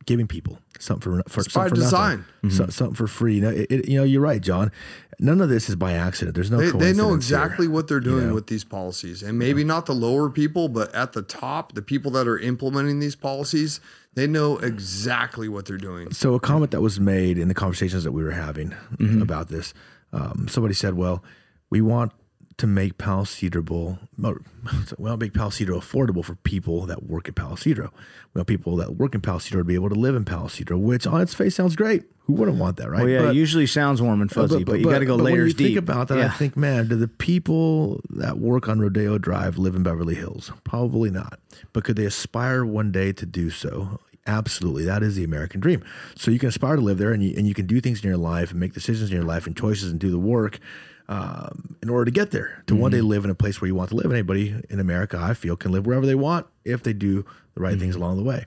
[0.06, 1.84] giving people something for for, It's something by for nothing.
[1.84, 2.24] design.
[2.42, 2.70] So- mm-hmm.
[2.70, 3.34] something for free.
[3.36, 4.72] You know, it, it- you know, you're right, John.
[5.20, 6.36] None of this is by accident.
[6.36, 6.58] There's no.
[6.58, 7.74] they, they know exactly here.
[7.74, 8.34] what they're doing know?
[8.34, 12.12] with these policies and maybe not the lower people but at the top the people
[12.12, 13.80] that are implementing these policies
[14.14, 18.04] they know exactly what they're doing So a comment that was made in the conversations
[18.04, 19.22] that we were having mm-hmm.
[19.22, 19.74] about this,
[20.12, 21.22] um, somebody said, "Well,
[21.70, 22.12] we want
[22.58, 24.42] to make Palo Cedro, or,
[24.98, 27.90] we make Palo Cedro affordable for people that work at Palo Cedro.
[28.34, 30.46] We want people that work in Palo Cedro to be able to live in Palo
[30.46, 32.02] Cedro, which on its face sounds great.
[32.26, 33.00] Who wouldn't want that, right?
[33.00, 35.24] well, yeah, But- it usually sounds warm and fuzzy, but, you got to go but
[35.24, 35.66] layers when you deep.
[35.68, 39.74] think about that, I think, man, do the people that work on Rodeo Drive live
[39.74, 40.52] in Beverly Hills?
[40.62, 41.38] Probably not.
[41.72, 44.00] But could they aspire one day to do so?
[44.28, 44.84] Absolutely.
[44.84, 45.82] That is the American dream.
[46.14, 48.08] So you can aspire to live there and you, and you can do things in
[48.08, 50.60] your life and make decisions in your life and choices and do the work
[51.08, 53.06] um, in order to get there, to one day Mm-hmm.
[53.08, 54.04] live in a place where you want to live.
[54.04, 57.60] And anybody in America, I feel, can live wherever they want if they do the
[57.62, 57.80] right Mm-hmm.
[57.80, 58.44] things along the way.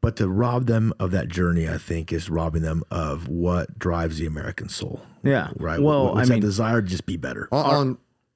[0.00, 4.18] But to rob them of that journey, I think, is robbing them of what drives
[4.18, 5.00] the American soul.
[5.22, 5.50] Yeah.
[5.56, 5.80] Right.
[5.80, 7.48] Well, What's I that mean- desire to just be better.
[7.52, 7.64] on,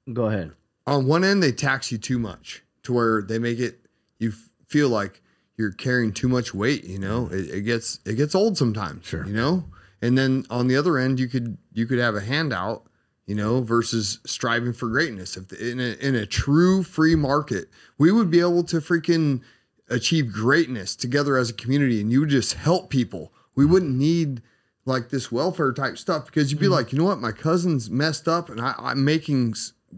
[0.09, 0.52] on Go ahead.
[0.87, 3.80] on one end they tax you too much to where they make it
[4.18, 4.33] you
[4.66, 5.22] feel like
[5.61, 7.27] you're carrying too much weight you know?
[7.27, 7.35] Mm-hmm.
[7.35, 9.27] It, it gets it gets old sometimes Sure.
[9.27, 9.64] you know?
[10.03, 12.87] And then on the other end you could you could have a handout
[13.27, 15.37] you know versus striving for greatness.
[15.37, 17.68] If the, in a, in a true free market
[17.99, 19.42] we would be able to freaking
[19.88, 23.33] achieve greatness together as a community and you would just help people.
[23.55, 23.73] We mm-hmm.
[23.73, 24.42] wouldn't need
[24.87, 26.75] like this welfare type stuff because you'd be mm-hmm.
[26.75, 27.20] like you know what?
[27.20, 29.55] My cousin's messed up and I, i'm making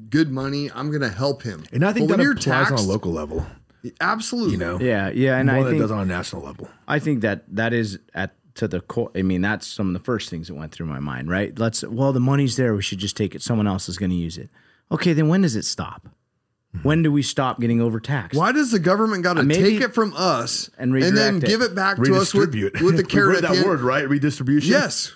[0.09, 0.71] good money.
[0.75, 1.65] I'm gonna help him.
[1.73, 3.47] And I think But that when applies on a local level,
[4.01, 6.43] absolutely you know, Yeah, yeah, and more I than it think does on a national
[6.43, 6.69] level.
[6.89, 9.11] I think that that is at to the core.
[9.15, 11.31] I mean, that's some of the first things that went through my mind.
[11.31, 11.59] Right?
[11.59, 11.83] Let's.
[11.85, 12.75] Well, the money's there.
[12.75, 13.43] We should just take it.
[13.43, 14.51] Someone else is going to use it.
[14.91, 16.09] Okay, then when does it stop?
[16.83, 18.39] When do we stop getting overtaxed?
[18.39, 21.45] why does the government got to Uh, take it from us and and, then it.
[21.45, 23.67] give it back to us with, with the carrot heard at the that end?
[23.67, 24.09] word, right?
[24.09, 24.71] Redistribution.
[24.71, 25.13] Yes.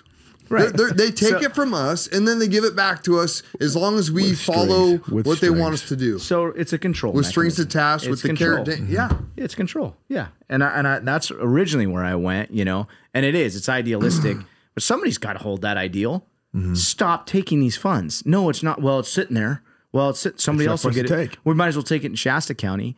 [0.49, 0.73] Right.
[0.73, 3.19] They're- they're- they take So- it from us and then they give it back to
[3.19, 5.07] us as long as we With follow strings.
[5.09, 6.19] With what they want us to do.
[6.19, 7.79] So it's a control With strings mechanism.
[7.79, 8.65] attached, with It's the control.
[8.65, 8.79] carrot.
[8.87, 9.09] da- Yeah.
[9.35, 9.95] It's control.
[10.07, 10.27] Yeah.
[10.49, 13.69] And I, and I, that's originally where I went, you know, and it is, it's
[13.69, 14.37] idealistic,
[14.73, 16.25] but somebody's got to hold that ideal.
[16.55, 16.75] Mm-hmm.
[16.75, 18.23] Stop taking these funds.
[18.25, 18.81] No, it's not.
[18.81, 19.61] Well, it's sitting there.
[19.91, 21.09] Well, it's sit, somebody your else will get it.
[21.09, 21.31] take.
[21.31, 21.49] Mm-hmm.
[21.49, 22.95] We might as well take it in Shasta County.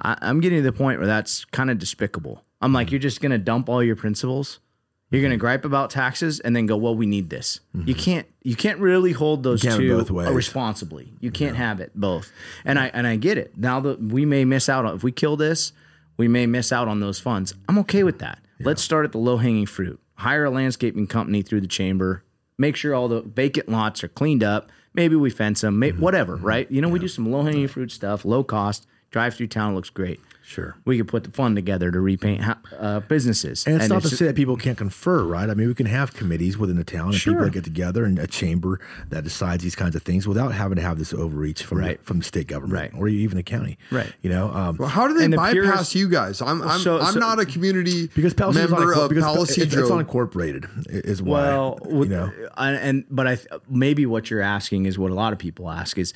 [0.00, 2.44] I, I'm getting to the point where that's kind of despicable.
[2.60, 4.60] I'm like, you're just going to dump all your principles,
[5.12, 8.26] You're going to gripe about taxes and then go, "Well, we need this." You can't
[8.42, 11.12] you can't really hold those can't two responsibly.
[11.20, 12.32] You can't have it both.
[12.64, 13.56] And I and I get it.
[13.56, 15.72] Now that we may miss out on if we kill this,
[16.16, 17.54] we may miss out on those funds.
[17.68, 18.38] I'm okay with that.
[18.58, 20.00] Let's start at the low hanging fruit.
[20.14, 22.24] Hire a landscaping company through the chamber.
[22.58, 24.70] Make sure all the vacant lots are cleaned up.
[24.94, 25.78] Maybe we fence them.
[25.78, 26.70] May, whatever, right?
[26.70, 28.86] You know, we do some low hanging fruit stuff, low cost.
[29.10, 30.20] Drive through town looks great.
[30.52, 30.76] Sure.
[30.84, 32.42] We could put the fund together to repaint
[32.78, 33.64] uh, businesses.
[33.66, 35.48] And it's not to just- say that people can't confer, right?
[35.48, 37.44] I mean, we can have committees within the town and people Sure.
[37.44, 40.82] that get together and a chamber that decides these kinds of things without having to
[40.82, 41.98] have this overreach from Right.
[41.98, 43.00] the, from the state government Right.
[43.00, 43.78] or even the county.
[43.90, 44.12] Right.
[44.20, 46.42] You know, um, Well, how do they the bypass purest- you guys?
[46.42, 49.24] I'm I'm, So- I'm so- not a community because Palo Cedro's member not, of because
[49.24, 50.04] Palo it's, it's Cedro.
[50.04, 51.40] unincorporated is why.
[51.44, 55.14] Well, you know, and, and but I th- maybe what you're asking is what a
[55.14, 56.12] lot of people ask is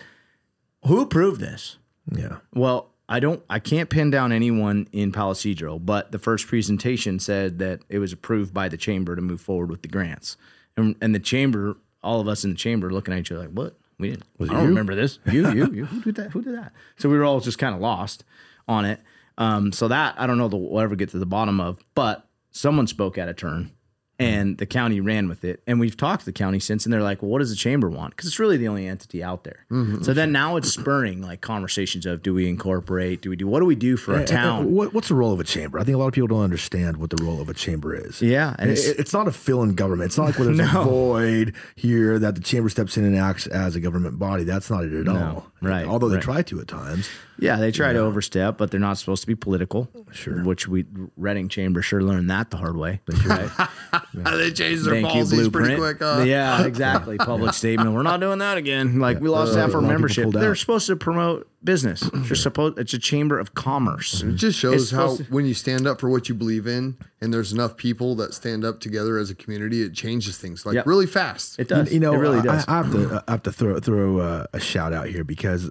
[0.87, 1.79] who approved this?
[2.15, 2.37] yeah.
[2.55, 7.19] Well, I don't I can't pin down anyone in Palo Cedro, but the first presentation
[7.19, 10.37] said that it was approved by the chamber to move forward with the grants.
[10.77, 13.51] And and the chamber, all of us in the chamber looking at each other like,
[13.51, 13.77] what?
[13.99, 15.19] We didn't I don't remember this.
[15.33, 16.33] You, you, you, who did that?
[16.33, 16.73] Who did that?
[16.99, 18.25] So we were all just kind of lost
[18.69, 19.01] on it.
[19.39, 22.27] Um, so that I don't know that we'll ever get to the bottom of, but
[22.51, 23.71] someone spoke out of turn
[24.19, 25.63] and the county ran with it.
[25.67, 27.91] And we've talked to the county since, and they're like, well, what does the chamber
[27.91, 28.11] want?
[28.17, 29.67] Because it's really the only entity out there.
[29.71, 33.21] Mm-hmm, so then now it's spurring like conversations of do we incorporate?
[33.23, 34.73] Do we do what do we do for a And- and town?
[34.73, 35.79] what, what's the role of a chamber?
[35.79, 38.23] I think a lot of people don't understand what the role of a chamber is.
[38.23, 40.07] Yeah, and And it's- it's not a fill-in government.
[40.09, 43.47] It's not like where there's a void here that the chamber steps in and acts
[43.47, 44.45] as a government body.
[44.45, 45.47] That's not it at all.
[45.61, 46.25] right, Although they right.
[46.25, 47.09] try to at times.
[47.39, 49.91] Yeah, they try to overstep, but they're not supposed to be political.
[50.11, 50.43] Sure.
[50.43, 50.87] Which we
[51.19, 53.01] Redding Chamber sure learned that the hard way.
[53.27, 53.51] Right?
[54.25, 56.01] they changed their Thank you, policies pretty quick.
[56.01, 57.19] Uh, yeah, exactly.
[57.19, 57.93] Public statement.
[57.93, 58.99] We're not doing that again.
[58.99, 60.31] Like we lost Uh, half our membership.
[60.31, 60.59] They're out.
[60.59, 62.09] supposed to promote business.
[62.13, 62.79] They're supposed.
[62.79, 64.23] It's a chamber of commerce.
[64.23, 67.33] It just shows how to- when you stand up for what you believe in, and
[67.35, 70.87] there's enough people that stand up together as a community, it changes things like Yep.
[70.87, 71.59] really fast.
[71.59, 71.93] It does.
[71.93, 72.65] You know, it really does.
[72.69, 75.71] I, I have to I have to throw throw uh, a shout out here because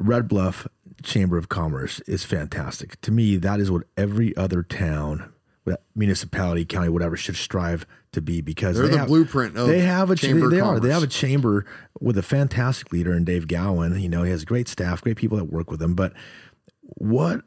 [0.00, 0.66] Red Bluff
[1.02, 3.00] Chamber of Commerce is fantastic.
[3.02, 5.30] To me, that is what every other town, what-
[5.94, 9.80] municipality, county, whatever, should strive to be because They're they the have- blueprint of they
[9.80, 11.66] have a Chamber they, they are they have a chamber
[12.00, 14.00] with a fantastic leader in Dave Gowan.
[14.00, 15.94] You know, he has great staff, great people that work with him.
[15.94, 16.12] But
[16.82, 17.42] what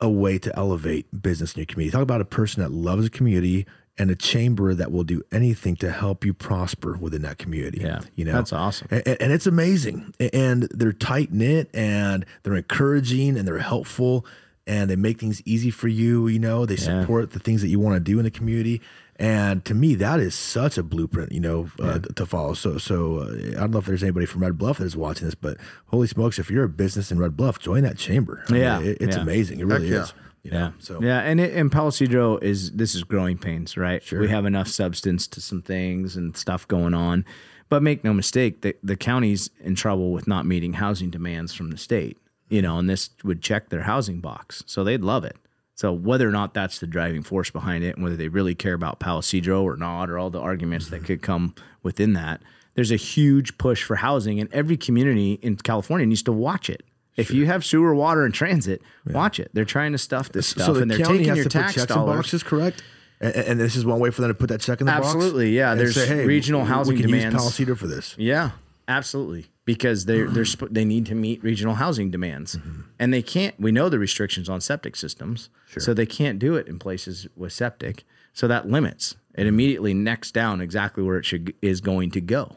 [0.00, 1.92] a way to elevate business in your community.
[1.92, 5.76] Talk about a person that loves a community and a chamber that will do anything
[5.76, 7.80] to help you prosper within that community.
[7.80, 8.88] Yeah, you know that's awesome.
[8.90, 10.12] and, and it's amazing.
[10.32, 14.26] And they're tight knit, and they're encouraging, and they're helpful,
[14.66, 16.26] and they make things easy for you.
[16.28, 17.00] You know, they Yeah.
[17.02, 18.80] support the things that you want to do in the community.
[19.16, 22.54] And to me, that is such a blueprint, you know, uh, to follow.
[22.54, 25.36] So, so uh, I don't know if there's anybody from Red Bluff that's watching this,
[25.36, 28.42] but holy smokes, if you're a business in Red Bluff, join that chamber.
[28.48, 29.22] I mean, Yeah, it- it's yeah.
[29.22, 29.60] amazing.
[29.60, 30.02] It really Heck yeah.
[30.02, 30.12] is.
[30.42, 30.58] you know?
[30.58, 30.70] Yeah.
[30.80, 34.02] So yeah, and it, and Palo Cedro is this is growing pains, right?
[34.02, 34.18] Sure.
[34.20, 37.24] We have enough substance to some things and stuff going on,
[37.68, 41.70] but make no mistake, the the county's in trouble with not meeting housing demands from
[41.70, 42.18] the state.
[42.48, 45.36] You know, and this would check their housing box, so they'd love it.
[45.76, 48.74] So whether or not that's the driving force behind it, and whether they really care
[48.74, 52.42] about Palo Cedro or not, or all the arguments that could come within that,
[52.74, 56.84] there's a huge push for housing, and every community in California needs to watch it.
[57.16, 59.50] If you have sewer, water, and transit, watch it.
[59.52, 61.76] They're trying to stuff this stuff, so the and they're taking your to put tax
[61.76, 62.16] and dollars.
[62.16, 62.82] boxes, correct?
[63.20, 65.06] And, and this is one way for them to put that check in the box.
[65.06, 65.74] Absolutely, yeah.
[65.74, 67.32] There's regional we- housing we can demands.
[67.34, 68.14] Use Palo Cedar for this.
[68.18, 68.50] Yeah,
[68.88, 69.46] absolutely.
[69.64, 72.80] Because they're they're sp- they need to meet regional housing demands, Mm-hmm.
[72.98, 73.58] and they can't.
[73.58, 75.48] We know the restrictions on septic systems,
[75.78, 78.04] so they can't do it in places with septic.
[78.34, 82.56] So that limits it immediately necks down exactly where it should is going to go.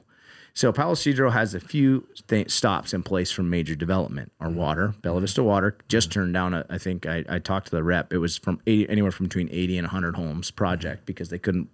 [0.53, 4.31] So Palo Cedro has a few th- stops in place from major development.
[4.39, 4.57] Our mm-hmm.
[4.57, 5.21] water, Bella mm-hmm.
[5.21, 6.53] Vista Water, just turned down.
[6.53, 8.11] A, I think I, I talked to the rep.
[8.11, 11.69] It was from 80, anywhere from between eighty and hundred homes project because they couldn't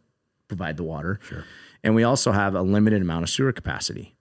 [0.47, 1.19] provide the water.
[1.23, 1.45] Sure.
[1.83, 4.15] And we also have a limited amount of sewer capacity.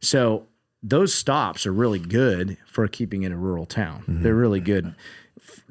[0.00, 0.46] So
[0.82, 4.02] those stops are really good for keeping it a rural town.
[4.02, 4.22] Mm-hmm.
[4.22, 4.94] They're really good.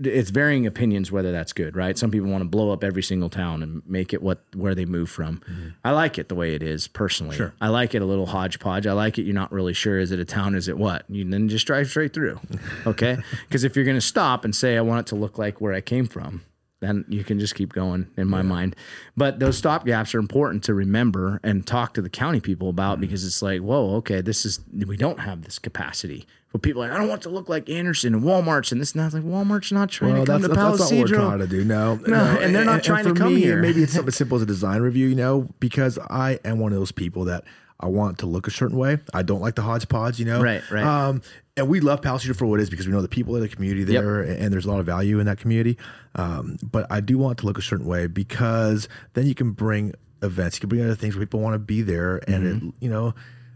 [0.02, 1.98] It's varying opinions whether that's good, right?
[1.98, 4.86] Some people want to blow up every single town and make it what where they
[4.86, 5.40] move from.
[5.40, 5.70] Mm-hmm.
[5.84, 7.38] I like it the way it is personally.
[7.62, 8.88] I like it a little hodgepodge.
[8.88, 9.24] I like it.
[9.24, 10.56] You're not really sure is it a town?
[10.56, 11.06] Is it what?
[11.10, 12.40] You then just drive straight through,
[12.86, 13.18] okay?
[13.48, 15.74] Because if you're going to stop and say I want it to look like where
[15.74, 16.42] I came from,
[16.82, 18.76] then you can just keep going in my mind.
[19.16, 22.94] But those stop gaps are important to remember and talk to the county people about
[22.94, 23.02] mm-hmm.
[23.02, 26.28] because it's like, whoa, okay, this is we don't have this capacity.
[26.52, 28.94] But people are like, I don't want to look like Anderson and Walmart's and this
[28.94, 29.08] and that.
[29.08, 31.18] It's like Walmart's not trying Well, to come to that's, Palo that's not what we're
[31.18, 31.66] trying to do.
[31.66, 33.62] No, No, and they're not trying to for come me, here.
[33.62, 36.72] Maybe it's something as simple as a design review, you know, because I am one
[36.72, 37.44] of those people that
[37.80, 39.00] I want to look a certain way.
[39.14, 40.42] I don't like the hodgepodge, you know.
[40.42, 40.84] Right, right.
[40.84, 41.22] Um,
[41.58, 43.42] and we love Palo Cedar for what it is because we know the people in
[43.42, 44.04] the community Yep.
[44.04, 45.78] there, and there's a lot of value in that community.
[46.16, 49.94] Um, but I do want to look a certain way because then you can bring
[50.22, 52.68] events, you can bring other things where people want to be there, and Mm-hmm.
[52.70, 53.14] it, you know,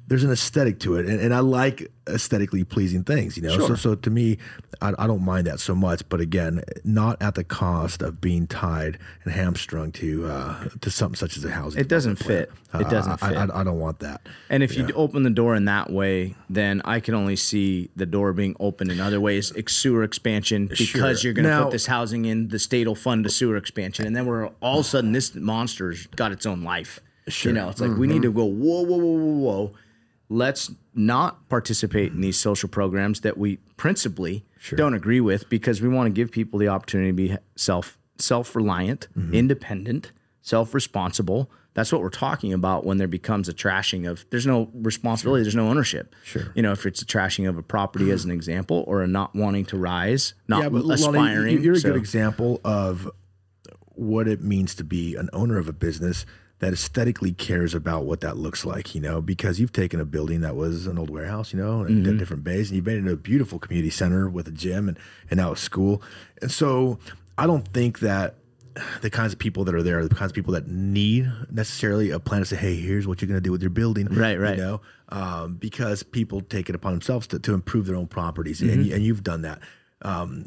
[0.10, 3.56] there's an aesthetic to it, and, and I like aesthetically pleasing things, you know.
[3.60, 4.40] So, so to me,
[4.82, 6.02] I, I don't mind that so much.
[6.10, 11.16] But again, not at the cost of being tied and hamstrung to uh, to something
[11.16, 11.80] such as a housing.
[11.80, 12.52] It doesn't fit.
[12.72, 12.82] plan.
[12.82, 13.38] It doesn't I, fit.
[13.38, 14.22] I, I don't want that.
[14.50, 18.08] And if you open the door in that way, then I can only see the
[18.08, 21.14] door being open in other ways, ex- sewer expansion, because Sure.
[21.22, 22.48] you're going to put this housing in.
[22.48, 25.36] The state will fund a sewer expansion, and then we're all of a sudden this
[25.36, 27.00] monster's got its own life.
[27.28, 27.52] Sure.
[27.52, 29.72] You know, it's like we need to go whoa, whoa, whoa, whoa, whoa.
[30.30, 35.88] Let's not participate in these social programs that we principally don't agree with because we
[35.90, 39.34] want to give people the opportunity to be self self reliant, mm-hmm.
[39.34, 40.12] independent,
[40.42, 41.50] self responsible.
[41.74, 45.56] That's what we're talking about when there becomes a trashing of there's no responsibility, there's
[45.56, 46.14] no ownership.
[46.24, 46.52] Sure.
[46.54, 49.34] You know, if it's a trashing of a property as an example or a not
[49.36, 51.58] wanting to rise, not yeah, but Lonnie, aspiring.
[51.58, 53.10] you- you're a So- good example of
[53.96, 56.26] what it means to be an owner of a business
[56.60, 60.42] that aesthetically cares about what that looks like, you know, because you've taken a building
[60.42, 62.18] that was an old warehouse, you know, and Mm-hmm.
[62.18, 64.98] different bays, and you've made it into a beautiful community center with a gym and,
[65.30, 66.02] and now a school.
[66.42, 67.00] And so
[67.38, 68.36] I don't think that
[69.02, 72.12] the kinds of people that are there are the kinds of people that need necessarily
[72.12, 74.08] a plan to say, hey, here's what you're going to do with your building.
[74.08, 74.58] Right, right.
[74.58, 78.62] You know, um, because people take it upon themselves to, to improve their own properties,
[78.62, 78.82] Mm-hmm.
[78.82, 79.60] and, and you've done that.
[80.02, 80.46] Um,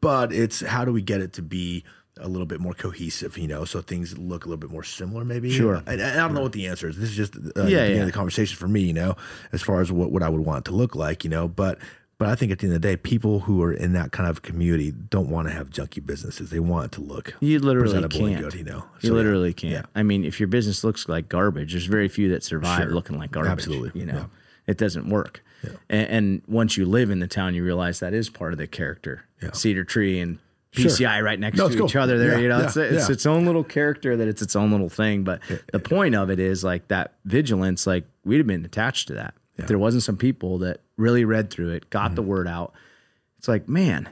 [0.00, 1.84] but it's how do we get it to be
[2.20, 5.24] a little bit more cohesive, you know, so things look a little bit more similar,
[5.24, 5.50] maybe.
[5.50, 5.76] Sure.
[5.86, 6.96] And, and I don't know what the answer is.
[6.98, 8.00] This is just uh, the Yeah, beginning yeah.
[8.02, 9.16] of the conversation for me, you know,
[9.52, 11.46] as far as what, what I would want it to look like, you know.
[11.48, 11.78] But
[12.18, 14.26] but I think at the end of the day, people who are in that kind
[14.26, 16.48] of community don't want to have junky businesses.
[16.48, 18.40] They want it to look You literally can't.
[18.40, 18.84] good, you know.
[19.02, 19.12] You So, yeah.
[19.12, 19.72] literally can't.
[19.72, 19.82] Yeah.
[19.94, 22.90] I mean, if your business looks like garbage, there's very few that survive Sure.
[22.92, 23.52] looking like garbage.
[23.52, 24.00] Absolutely.
[24.00, 24.24] You know, Yeah.
[24.66, 25.42] it doesn't work.
[25.90, 28.66] And, and once you live in the town, you realize that is part of the
[28.66, 29.24] character.
[29.42, 29.50] Yeah.
[29.52, 30.38] Cedar Tree and
[30.76, 30.90] Sure.
[30.90, 32.32] PCI right next No, to it's each other there.
[32.34, 33.12] Yeah, you know, yeah, it's, it's yeah.
[33.14, 35.24] its own little character that it's its own little thing.
[35.24, 35.40] But
[35.72, 39.34] the point of it is like that vigilance, like we'd have been attached to that.
[39.56, 42.14] If there wasn't some people that really read through it, got Mm-hmm.
[42.16, 42.74] the word out,
[43.38, 44.10] it's like, man,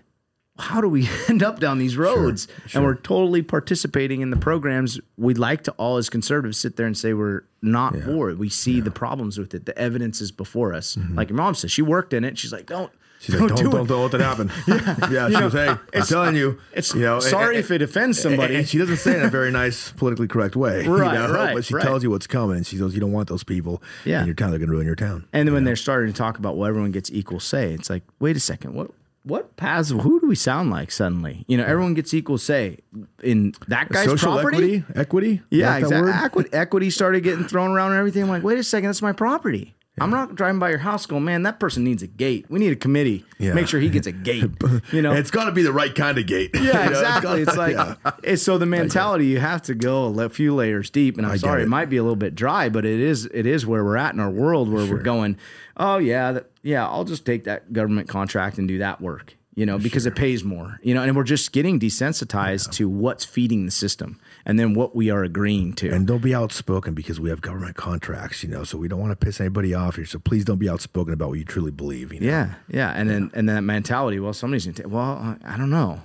[0.58, 2.48] how do we end up down these roads?
[2.72, 4.98] And we're totally participating in the programs.
[5.18, 8.38] We'd like to all, as conservatives, sit there and say we're not for it.
[8.38, 9.66] We see the problems with it.
[9.66, 10.96] The evidence is before us.
[11.10, 12.38] Like your mom says, she worked in it.
[12.38, 12.90] She's like, don't.
[13.24, 14.50] She's like, don't, do don't, don't, let that happen.
[15.12, 16.58] yeah, she goes, hey, I'm telling you.
[16.72, 18.54] It's you know, sorry and- if it offends somebody.
[18.56, 20.84] And she doesn't say it in a very nice, politically correct way.
[20.84, 21.82] you Right, know, right, But she right.
[21.82, 22.56] tells you what's coming.
[22.58, 24.20] And she goes, you don't want those people Yeah.
[24.20, 24.50] in your town.
[24.50, 25.26] They're going to ruin your town.
[25.32, 28.02] And then when they're starting to talk about well, everyone gets equal say, it's like,
[28.20, 28.90] wait a second, what
[29.22, 29.88] what paths?
[29.88, 31.46] Who do we sound like suddenly?
[31.48, 32.80] You know, everyone gets equal say
[33.22, 34.84] in that guy's Social property.
[34.84, 34.84] equity?
[35.00, 35.42] Equity?
[35.48, 36.44] Yeah, Is that that exactly.
[36.52, 38.24] Equity started getting thrown around and everything.
[38.24, 39.74] I'm like, wait a second, that's my property.
[40.00, 42.46] I'm not driving by your house going, man, that person needs a gate.
[42.48, 43.24] We need a committee.
[43.38, 43.54] Yeah.
[43.54, 44.50] Make sure he gets a gate.
[44.92, 45.12] You know?
[45.12, 46.50] It's got to be the right kind of gate.
[46.54, 47.42] yeah, exactly.
[47.42, 48.10] It's, gotta- like yeah.
[48.22, 51.16] it's so the mentality you have to go a few layers deep.
[51.16, 51.66] And I'm I sorry, it.
[51.66, 51.68] it.
[51.68, 54.20] might be a little bit dry, but it is it is where we're at in
[54.20, 55.36] our world where we're going.
[55.76, 59.36] Oh yeah, that, yeah, I'll just take that government contract and do that work.
[59.56, 60.80] You know, because it pays more.
[60.82, 64.96] You know, and we're just getting desensitized to what's feeding the system, and then what
[64.96, 65.90] we are agreeing to.
[65.90, 69.12] And don't be outspoken because we have government contracts, you know, so we don't want
[69.12, 70.06] to piss anybody off here.
[70.06, 72.12] So please don't be outspoken about what you truly believe.
[72.12, 72.26] You know?
[72.26, 74.18] Yeah, yeah, and then and then that mentality.
[74.18, 74.88] Well, somebody's gonna take.
[74.88, 76.02] Well, I, don't know.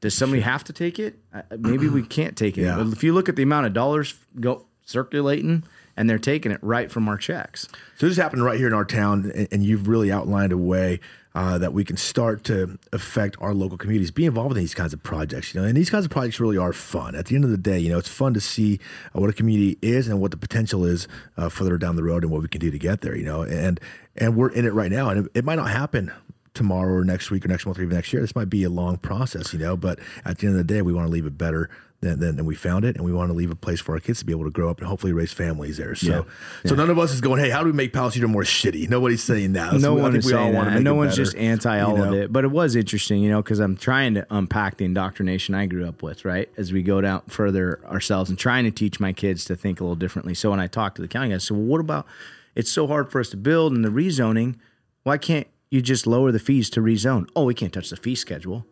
[0.00, 1.18] Does somebody have to take it?
[1.56, 2.62] Maybe we can't take it.
[2.62, 2.84] Yeah.
[2.90, 5.64] If you look at the amount of dollars go circulating,
[5.98, 7.68] and they're taking it right from our checks.
[7.96, 11.00] So this happened right here in our town, and, you've really outlined a way
[11.34, 14.92] uh, that we can start to affect our local communities, be involved in these kinds
[14.92, 15.52] of projects.
[15.52, 17.16] You know, and these kinds of projects really are fun.
[17.16, 18.78] At the end of the day, you know, it's fun to see
[19.14, 22.22] uh, what a community is and what the potential is uh, further down the road
[22.22, 23.16] and what we can do to get there.
[23.16, 23.80] You know, and
[24.16, 26.12] and we're in it right now, and it, it might not happen
[26.54, 28.22] tomorrow or next week or next month or even next year.
[28.22, 30.82] This might be a long process, you know, but at the end of the day,
[30.82, 31.68] we want to leave it better
[32.00, 32.96] than, than we found it.
[32.96, 34.70] And we want to leave a place for our kids to be able to grow
[34.70, 35.94] up and hopefully raise families there.
[35.94, 36.26] So,
[36.64, 38.88] so none of us is going, Hey, how do we make Cedar more shitty?
[38.88, 39.74] Nobody's saying that.
[39.74, 41.84] no I one is we all saying that, and no one's better, just anti you
[41.84, 42.32] all of it.
[42.32, 45.86] But it was interesting, you know, because I'm trying to unpack the indoctrination I grew
[45.86, 46.48] up with, right?
[46.56, 49.84] As we go down further ourselves and trying to teach my kids to think a
[49.84, 50.34] little differently.
[50.34, 52.06] So when I talk to the county guys, so well, what about?
[52.54, 54.56] It's so hard for us to build and the rezoning.
[55.02, 57.28] Why can't you just lower the fees to rezone?
[57.36, 58.66] Oh, we can't touch the fee schedule.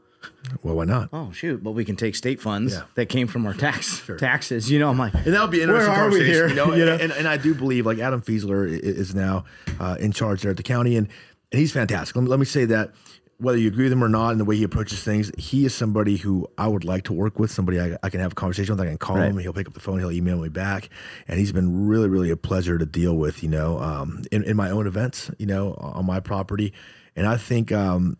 [0.62, 1.08] Well, why not?
[1.12, 1.62] Oh shoot!
[1.62, 2.82] But we can take state funds Yeah.
[2.94, 4.70] that came from our tax taxes.
[4.70, 6.48] You know, I'm like, And that would be an interesting Where are we here?
[6.48, 6.72] You know?
[6.76, 6.94] You know?
[6.96, 9.44] And, and I do believe like Adam Fiesler is now
[9.80, 11.08] uh, in charge there at the county, and,
[11.52, 12.14] and he's fantastic.
[12.16, 12.92] Let me, let me say that
[13.38, 15.74] whether you agree with him or not, and the way he approaches things, he is
[15.74, 17.50] somebody who I would like to work with.
[17.50, 18.80] Somebody I, I can have a conversation with.
[18.86, 19.28] I can call Right.
[19.30, 19.36] him.
[19.38, 19.98] He'll pick up the phone.
[19.98, 20.88] He'll email me back,
[21.28, 23.42] and he's been really, really a pleasure to deal with.
[23.42, 26.72] You know, um, in, in my own events, you know, on my property,
[27.14, 28.16] and I think um,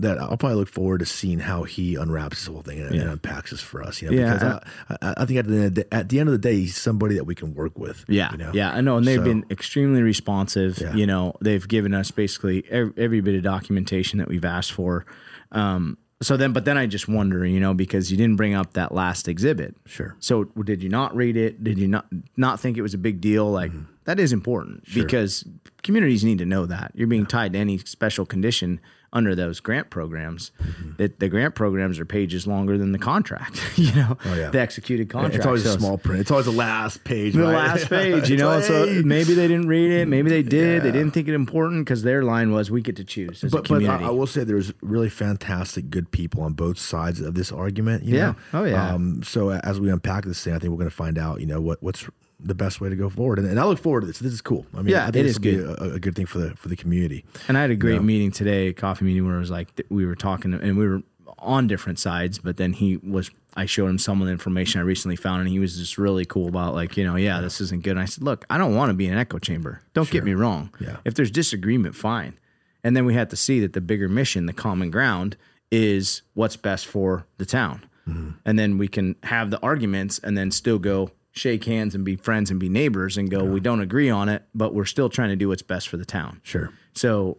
[0.00, 3.10] that I'll probably look forward to seeing how he unwraps this whole thing and, and
[3.10, 4.00] unpacks this for us.
[4.02, 6.20] You know, Yeah, because I, I, I think at the, end of the, at the
[6.20, 8.04] end of the day, he's somebody that we can work with.
[8.08, 8.50] Yeah, you know?
[8.54, 10.78] yeah, I know, and they've So- been extremely responsive.
[10.80, 10.94] Yeah.
[10.94, 15.04] You know, they've given us basically every, every bit of documentation that we've asked for.
[15.52, 18.72] Um, so then, but then I just wonder, you know, because you didn't bring up
[18.72, 19.76] that last exhibit.
[19.86, 20.16] Sure.
[20.18, 21.62] So did you not read it?
[21.62, 23.48] Did you not not think it was a big deal?
[23.50, 23.84] Like Mm-hmm.
[24.04, 25.44] that is important because
[25.84, 28.80] communities need to know that you're being tied to any special condition
[29.12, 30.50] under those grant programs.
[30.62, 30.90] Mm-hmm.
[30.98, 33.60] That the grant programs are pages longer than the contract.
[33.78, 34.50] You know, Oh, yeah.
[34.50, 35.36] the executed contract.
[35.36, 36.20] It's always So a small print.
[36.20, 37.32] It's always the last page.
[37.34, 37.54] the right?
[37.54, 38.48] last page, you know.
[38.48, 40.82] like, so maybe they didn't read it, maybe they did.
[40.82, 43.56] They didn't think it important because their line was, "We get to choose as a
[43.56, 43.84] but, but.
[43.84, 48.04] I, I will say there's really fantastic, good people on both sides of this argument.
[48.04, 48.26] You Yeah.
[48.26, 48.36] Know?
[48.60, 48.92] Oh, yeah.
[48.92, 51.46] Um, so as we unpack this thing, I think we're going to find out, you
[51.46, 52.06] know, what what's
[52.40, 53.38] the best way to go forward.
[53.38, 54.18] And, and I look forward to this.
[54.20, 54.64] This is cool.
[54.72, 55.64] I mean, Yeah, I think it this is good.
[55.64, 57.24] a, a good thing for the for the community.
[57.48, 60.06] and I had a great meeting today, a coffee meeting, where it was like we
[60.06, 61.02] were talking and we were
[61.40, 63.30] on different sides, but then he was.
[63.56, 66.24] I showed him some of the information I recently found, and he was just really
[66.24, 67.92] cool about like, you know, yeah, this isn't good.
[67.92, 69.82] And I said, look, I don't want to be an echo chamber.
[69.94, 70.70] Don't get me wrong.
[70.80, 70.98] Yeah.
[71.04, 72.38] If there's disagreement, fine.
[72.84, 75.36] And then we had to see that the bigger mission, the common ground,
[75.72, 77.84] is what's best for the town.
[78.08, 78.30] Mm-hmm.
[78.44, 82.16] And then we can have the arguments and then still go shake hands and be
[82.16, 85.28] friends and be neighbors and go, we don't agree on it, but we're still trying
[85.28, 86.40] to do what's best for the town.
[86.42, 86.72] Sure.
[86.94, 87.38] So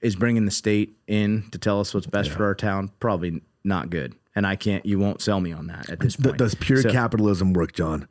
[0.00, 3.90] is bringing the state in to tell us what's best for our town probably not
[3.90, 4.14] good.
[4.34, 6.38] And I can't, you won't sell me on that at this point.
[6.38, 8.08] does pure So- capitalism work, John?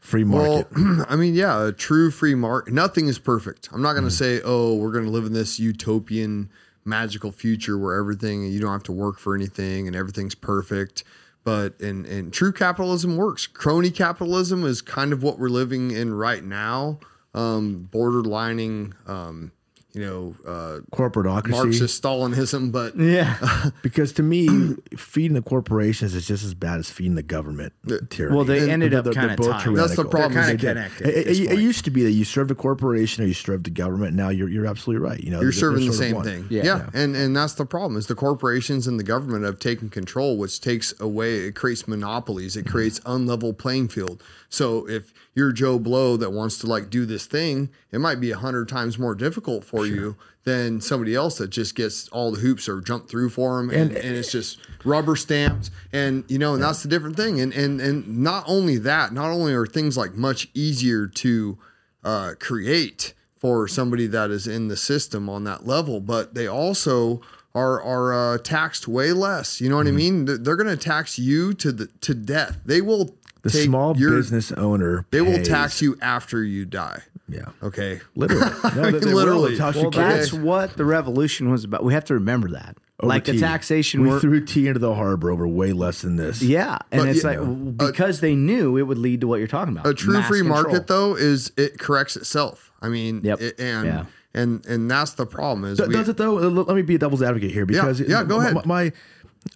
[0.00, 1.06] Free Well, market.
[1.08, 2.74] I mean, yeah, a true free market.
[2.74, 3.70] Nothing is perfect.
[3.72, 4.18] I'm not going to mm.
[4.18, 6.50] say, oh, we're going to live in this utopian,
[6.84, 11.04] magical future where everything you don't have to work for anything and everything's perfect.
[11.44, 13.46] But in, in true capitalism works.
[13.46, 16.98] Crony capitalism is kind of what we're living in right now.
[17.34, 19.52] Um, borderlining, um,
[19.94, 21.50] you know, uh, Corporatocracy.
[21.50, 23.70] Marxist Stalinism, but yeah.
[23.82, 27.72] Because to me, feeding the corporations is just as bad as feeding the government
[28.10, 28.34] tyranny.
[28.36, 29.74] Well, they And ended they're- up they're kinda both tied.
[29.76, 30.34] That's the problem.
[30.34, 31.06] They're kinda connected.
[31.06, 33.64] It, at it- it used to be that you served a corporation or you served
[33.64, 34.14] the government.
[34.16, 35.20] Now you're you're absolutely right.
[35.20, 36.24] You know, You're serving the same one.
[36.24, 36.46] thing.
[36.50, 36.64] Yeah.
[36.64, 36.90] Yeah.
[36.92, 40.60] And and that's the problem is the corporations and the government have taken control, which
[40.60, 42.56] takes away it creates monopolies.
[42.56, 44.22] It creates unlevel playing field.
[44.48, 48.30] So if you're Joe Blow that wants to like do this thing, it might be
[48.30, 52.40] a hundred times more difficult for you than somebody else that just gets all the
[52.40, 56.52] hoops or jumped through for them and, and, it's just rubber stamped and you know
[56.54, 59.96] and that's the different thing and and and not only that not only are things
[59.96, 61.56] like much easier to
[62.04, 63.14] uh, create
[63.44, 67.20] for somebody that is in the system on that level, but they also
[67.54, 69.60] are are uh, taxed way less.
[69.60, 70.24] You know what I mean?
[70.24, 72.58] They're, going to tax you to the to death.
[72.64, 75.04] They will The take small your- business owner.
[75.10, 77.02] They will tax you after you die.
[77.28, 78.00] Yeah, Okay.
[78.14, 78.44] literally.
[78.76, 79.12] No, they, they.
[79.14, 79.56] Literally.
[79.56, 80.30] They'll tax you Well, kids.
[80.30, 81.82] that's what the revolution was about.
[81.84, 82.76] We have to remember that.
[83.00, 86.16] Over like the taxation We were, threw tea into the harbor over way less than
[86.16, 86.42] this.
[86.42, 86.78] Yeah.
[86.92, 89.72] And But, it's like know, because they knew it would lead to what you're talking
[89.74, 89.86] about.
[89.86, 90.62] A true free control.
[90.64, 92.70] market though is it corrects itself.
[92.80, 93.40] I mean, Yep.
[93.40, 94.04] it- and Yeah.
[94.34, 96.34] and and that's the problem is Th- we, Does it though?
[96.34, 98.66] Let me be a devil's advocate here because yeah, go my- ahead.
[98.66, 98.92] My,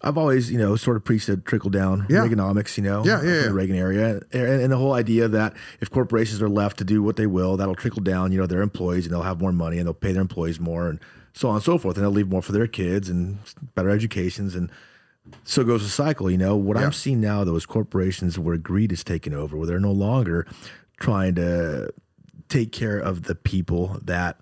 [0.03, 2.27] I've always you know sort of preached a trickle down Yeah.
[2.27, 3.43] Reaganomics, you know, Yeah, yeah, yeah.
[3.45, 7.03] the Reagan area, and, and the whole idea that if corporations are left to do
[7.03, 9.79] what they will, that'll trickle down, you know, their employees, and they'll have more money,
[9.79, 11.01] and they'll pay their employees more, and
[11.33, 13.39] so on and so forth, and they'll leave more for their kids and
[13.75, 14.71] better educations, and
[15.45, 16.31] so goes the cycle.
[16.31, 16.85] You know, what Yeah.
[16.87, 20.47] I'm seeing now though is corporations where greed is taking over, where they're no longer
[21.01, 21.93] trying to
[22.49, 24.39] take care of the people that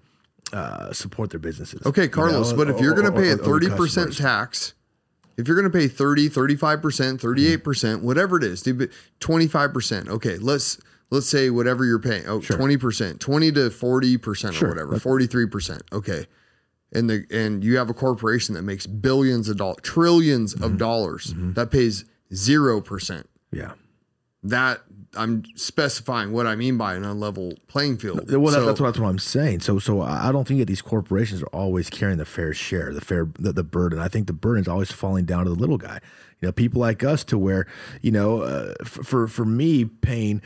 [0.52, 1.84] uh, support their businesses.
[1.84, 4.74] Okay, you Carlos, know, but if you're going to pay a or- the 30% tax,
[5.36, 10.08] if you're going to pay 30, 35%, 38%, whatever it is, dude, 25%.
[10.08, 10.78] Okay, let's
[11.10, 12.26] let's say whatever you're paying.
[12.26, 14.68] Oh, 20%, 20 to 40% Sure.
[14.68, 15.80] or whatever, 43%.
[15.92, 16.26] Okay.
[16.92, 20.64] And the and you have a corporation that makes billions of dollars, 10000000000s Mm-hmm.
[20.64, 23.24] of dollars that pays 0%.
[23.52, 23.72] yeah.
[24.48, 24.80] That
[25.16, 28.30] I'm specifying what I mean by an unlevel playing field.
[28.30, 29.60] Well, that, So- that's what that's what I'm saying.
[29.60, 33.00] So, so I don't think that these corporations are always carrying the fair share, the
[33.00, 33.98] fair the, the burden.
[33.98, 36.00] I think the burden is always falling down to the little guy.
[36.40, 37.66] You know, people like us to where
[38.02, 40.42] you know, uh, for for me paying.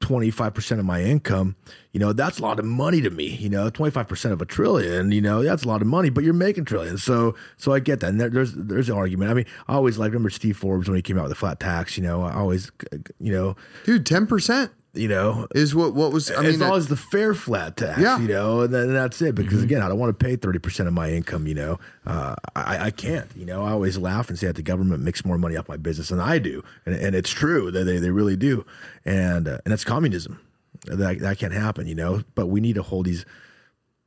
[0.00, 1.56] 25% of my income,
[1.94, 5.10] you know, that's a lot of money to me, you know, 25% of a trillion,
[5.12, 7.02] you know, that's a lot of money, but you're making trillions.
[7.02, 8.08] So, so I get that.
[8.10, 9.30] And there, there's, there's an argument.
[9.30, 11.58] I mean, I always like, remember Steve Forbes when he came out with the flat
[11.60, 12.70] tax, you know, I always,
[13.18, 14.70] you know, dude, 10%.
[14.96, 17.98] you know, is what what was I mean as long as the fair flat tax,
[18.00, 18.16] Yeah.
[18.20, 19.34] you know, and then that's it.
[19.34, 21.48] Because again, I don't want to pay thirty percent of my income.
[21.48, 23.28] You know, uh, I, I can't.
[23.34, 25.76] You know, I always laugh and say that the government makes more money off my
[25.76, 28.64] business than I do, and, and it's true that they, they really do,
[29.04, 30.38] and uh, and it's communism.
[30.86, 32.22] That that can't happen, you know.
[32.34, 33.24] But we need to hold these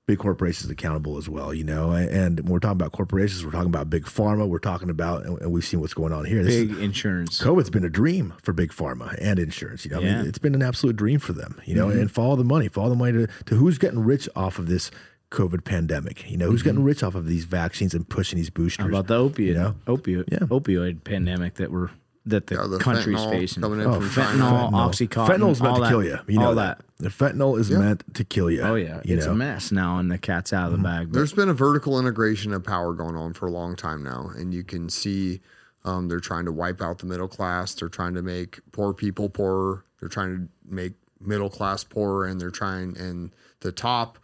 [0.05, 1.91] big corporations accountable as well, you know.
[1.91, 4.47] And when we're talking about corporations, we're talking about big pharma.
[4.47, 6.43] We're talking about, and we've seen what's going on here.
[6.45, 7.41] This is- Big insurance.
[7.41, 9.83] COVID's been a dream for big pharma and insurance.
[9.83, 11.59] You know, I mean, it's been an absolute dream for them.
[11.65, 11.89] You Mm-hmm.
[11.89, 14.67] know, and follow the money, follow the money to, to who's getting rich off of
[14.67, 14.91] this
[15.31, 16.31] COVID pandemic.
[16.31, 18.85] You know, who's getting rich off of these vaccines and pushing these boosters.
[18.85, 18.93] Mm-hmm.
[18.93, 19.75] How about the opioid, You know?
[19.87, 20.37] opioid, Yeah.
[20.39, 21.89] opioid pandemic that we're
[22.29, 23.63] that the, Yeah, the country's facing?
[23.63, 24.39] coming in Oh, from fentanyl,
[24.71, 24.77] China.
[24.77, 26.17] oxycontin, Fentanyl's meant all to that, kill you.
[26.27, 26.79] You know that.
[26.79, 27.03] that.
[27.03, 27.77] The fentanyl is Yeah.
[27.79, 28.61] meant to kill you.
[28.61, 29.31] Oh yeah, you it's know?
[29.33, 31.07] a mess now, and the cat's out of the bag.
[31.11, 34.31] But There's been a vertical integration of power going on for a long time now,
[34.35, 35.41] and you can see
[35.85, 37.73] um, they're trying to wipe out the middle class.
[37.73, 39.83] They're trying to make poor people poorer.
[39.99, 44.19] They're trying to make middle class poorer, and they're trying and the top,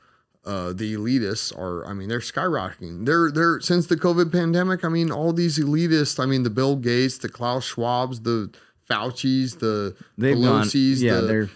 [0.45, 1.85] uh, the elitists are.
[1.85, 3.05] I mean, they're skyrocketing.
[3.05, 4.83] They're they're since the COVID pandemic.
[4.83, 6.19] I mean, all these elitists.
[6.21, 8.49] I mean, the Bill Gates, the Klaus Schwab's, the
[8.89, 11.01] Fauci's, the They've gone- Pelosi's.
[11.01, 11.49] yeah, the, they're-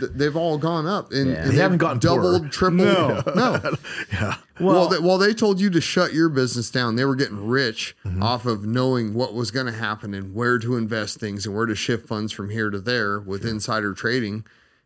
[0.00, 1.36] th- they've all gone up, and, Yeah.
[1.44, 2.48] and They haven't gotten doubled, poorer.
[2.50, 3.34] tripled.
[3.36, 3.60] No,
[4.12, 4.36] yeah.
[4.60, 6.96] well, they, well, they told you to shut your business down.
[6.96, 8.22] They were getting rich Mm-hmm.
[8.22, 11.66] off of knowing what was going to happen and where to invest things and where
[11.66, 14.44] to shift funds from here to there with insider trading.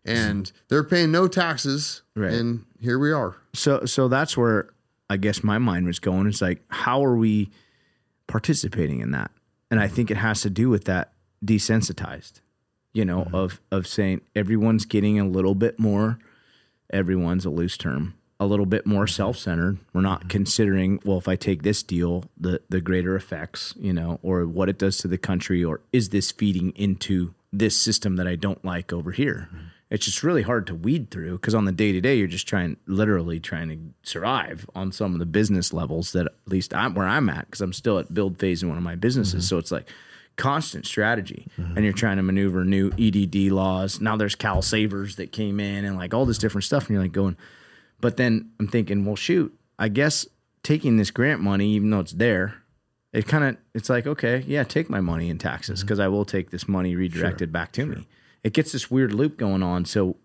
[0.08, 2.02] And they're paying no taxes.
[2.14, 2.32] Right.
[2.32, 3.36] And here we are.
[3.54, 4.70] so so that's where
[5.10, 6.26] I guess my mind was going.
[6.26, 7.50] It's like, how are we
[8.26, 9.30] participating in that?
[9.70, 11.12] And I think it has to do with that
[11.44, 12.40] desensitized,
[12.92, 13.34] you know, mm-hmm.
[13.34, 16.18] of of saying everyone's getting a little bit more.
[16.90, 19.78] Everyone's a loose term, a little bit more self-centered.
[19.92, 20.28] We're not mm-hmm.
[20.28, 24.68] considering, well, if I take this deal, the the greater effects, you know, or what
[24.68, 28.64] it does to the country, or is this feeding into this system that I don't
[28.64, 29.48] like over here?
[29.52, 29.66] Mm-hmm.
[29.90, 32.46] It's just really hard to weed through because on the day to day, you're just
[32.46, 36.94] trying, literally trying to survive on some of the business levels that at least I'm
[36.94, 39.44] where I'm at because I'm still at build phase in one of my businesses.
[39.44, 39.48] Mm-hmm.
[39.48, 39.88] So it's like
[40.36, 41.76] constant strategy, mm-hmm.
[41.76, 44.00] and you're trying to maneuver new EDD laws.
[44.00, 47.02] Now there's Cal Savers that came in and like all this different stuff, and you're
[47.02, 47.36] like going.
[48.00, 50.26] But then I'm thinking, well, shoot, I guess
[50.62, 52.62] taking this grant money, even though it's there,
[53.12, 55.86] it kind of it's like okay, yeah, take my money in taxes mm-hmm.
[55.86, 58.06] because I will take this money redirected back to me.
[58.48, 59.84] It gets this weird loop going on.
[59.84, 60.16] So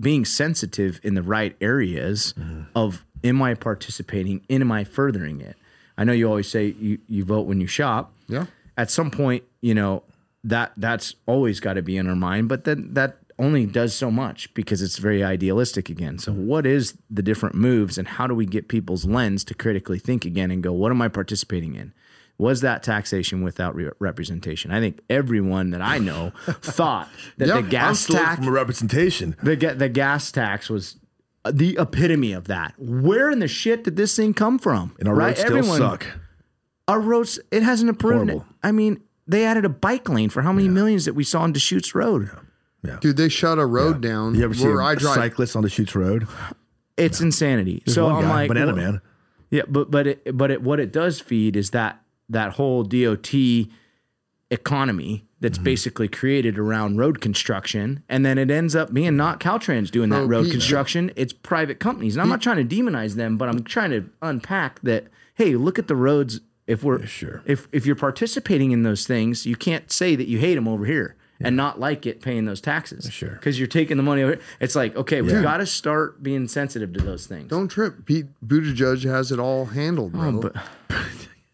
[0.00, 2.62] being sensitive in the right areas mm-hmm.
[2.74, 4.44] of am I participating?
[4.50, 5.56] Am I furthering it?
[5.96, 8.12] I know you always say you, you vote when you shop.
[8.26, 8.46] Yeah.
[8.76, 10.02] At some point, you know,
[10.42, 14.10] that that's always got to be in our mind, but then that only does so
[14.10, 16.18] much because it's very idealistic again.
[16.18, 16.48] So mm-hmm.
[16.48, 20.24] what is the different moves and how do we get people's lens to critically think
[20.24, 21.92] again and go, what am I participating in?
[22.38, 24.70] Was that taxation without re- representation?
[24.70, 28.48] I think everyone that I know thought that Yeah, the I'm I'm gas tax from
[28.48, 29.36] a representation.
[29.42, 30.96] the the gas tax was
[31.44, 32.74] uh, the epitome of that.
[32.78, 34.94] Where in the shit did this thing come from?
[35.00, 36.06] And our roads still suck.
[36.86, 38.30] Our roads, it hasn't improved.
[38.30, 38.46] Horrible.
[38.62, 41.52] I mean, they added a bike lane for how many millions that we saw on
[41.52, 42.30] Deschutes Road?
[42.84, 45.16] Yeah, Dude, they shut a road down You ever see where a I drive.
[45.16, 46.26] cyclist on Deschutes Road?
[46.96, 47.82] It's insanity.
[47.84, 49.00] There's so one I'm guy, like, Banana well- Man.
[49.50, 53.32] Yeah, but but it but it what it does feed is that that whole DOT
[54.50, 55.64] economy that's Mm-hmm.
[55.64, 60.22] basically created around road construction, and then it ends up being not Caltrans doing that
[60.22, 61.12] Oh, road Pete, construction.
[61.14, 64.80] It's private companies, and I'm not trying to demonize them, but I'm trying to unpack
[64.82, 65.06] that.
[65.34, 66.40] Hey, look at the roads.
[66.66, 67.42] If we're sure.
[67.46, 70.84] if if you're participating in those things, you can't say that you hate them over
[70.86, 71.14] here.
[71.40, 73.30] And not like it paying those taxes, Sure.
[73.30, 74.38] because you're taking the money over.
[74.58, 77.48] It's like, okay, we've got to start being sensitive to those things.
[77.48, 78.04] Don't trip.
[78.06, 80.28] Pete Buttigieg has it all handled, bro.
[80.36, 80.56] Oh, but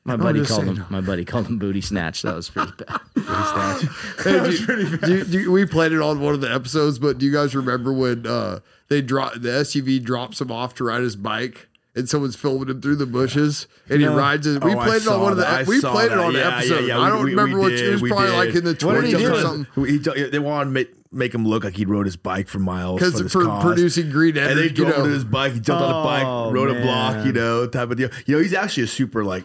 [0.04, 0.84] my buddy called him.
[0.90, 2.22] My buddy called him booty snatch.
[2.22, 3.00] That was pretty bad.
[4.24, 6.98] Hey, do you- do you- do you- we played it on one of the episodes,
[6.98, 10.84] but do you guys remember when uh, they drop the SUV drops him off to
[10.84, 11.68] ride his bike?
[11.96, 14.64] And someone's filming him through the bushes, and he rides it.
[14.64, 15.44] We Oh, I played it on one of the.
[15.44, 15.60] that.
[15.60, 16.86] I We played it on the Yeah, yeah, episode.
[16.88, 16.98] yeah.
[16.98, 18.00] I We- don't we- remember what it was.
[18.10, 18.36] Probably did.
[18.36, 19.32] like in the What did he twenties do?
[19.32, 19.84] or something.
[19.86, 22.58] He, he, they wanted to make, make him look like he rode his bike for
[22.58, 25.04] miles 'Cause for for producing green And they energy, you drove know.
[25.04, 25.52] to his bike.
[25.52, 28.08] He jumped on the Oh, bike, rode a block, you know, type of deal.
[28.26, 29.44] You know, he's actually a super like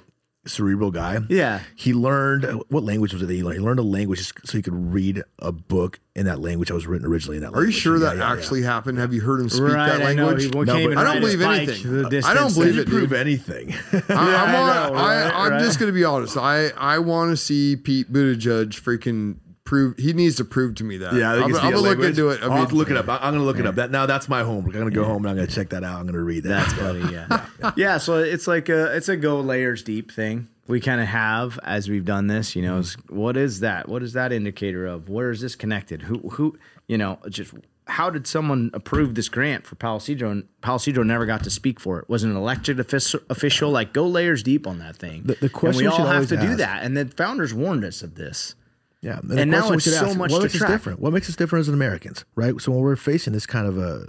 [0.50, 1.20] cerebral guy.
[1.30, 1.62] Yeah.
[1.76, 3.60] He learned what language was it that he learned?
[3.60, 6.88] He learned a language so he could read a book in that language that was
[6.88, 7.64] written originally in that language.
[7.64, 8.34] Are you sure Yeah, that yeah, yeah.
[8.38, 8.98] actually happened?
[8.98, 10.44] Have you heard him speak right, that I language?
[10.44, 12.24] He No, but- I don't believe anything.
[12.26, 13.74] I don't believe it, prove anything.
[13.94, 15.62] I, I'm, I on, know, I, right, I'm right.
[15.62, 16.38] just gonna be honest.
[16.38, 19.38] I I want to see Pete Buttigieg freaking
[19.70, 19.98] prove.
[19.98, 21.14] He needs to prove to me that.
[21.14, 22.10] Yeah, I think I'm, it's I'm gonna look language.
[22.10, 22.42] into it.
[22.42, 23.08] I I'll mean, have to look it up.
[23.08, 23.76] I- I'm gonna look it up.
[23.76, 24.74] That now that's my homework.
[24.74, 26.00] I'm gonna go home and I'm gonna check that out.
[26.00, 26.50] I'm gonna read that.
[26.68, 27.14] That's funny.
[27.14, 27.72] Yeah.
[27.76, 27.98] yeah.
[28.00, 30.48] So it's like a it's a go layers deep thing.
[30.68, 32.56] We kind of have as we've done this.
[32.56, 33.88] You know, is what is that?
[33.88, 35.08] What is that indicator of?
[35.10, 36.02] Where is this connected?
[36.04, 36.58] Who who?
[36.88, 37.54] You know, just
[37.86, 41.50] how did someone approve this grant for Palo Cedro and Palo Cedro never got to
[41.50, 42.08] speak for it?
[42.10, 43.20] Was an elected official?
[43.32, 43.72] official?
[43.72, 45.24] Like, go layers deep on that thing.
[45.24, 46.84] The- the question and we you all have to always do that.
[46.84, 48.54] And the founders warned us of this.
[49.02, 51.00] Yeah, And the now it's should so much What to makes us different?
[51.00, 52.60] What makes us different as Americans, right?
[52.60, 54.06] So when we're facing this kind of a,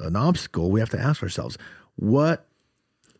[0.00, 1.58] a an obstacle, we have to ask ourselves,
[1.96, 2.48] what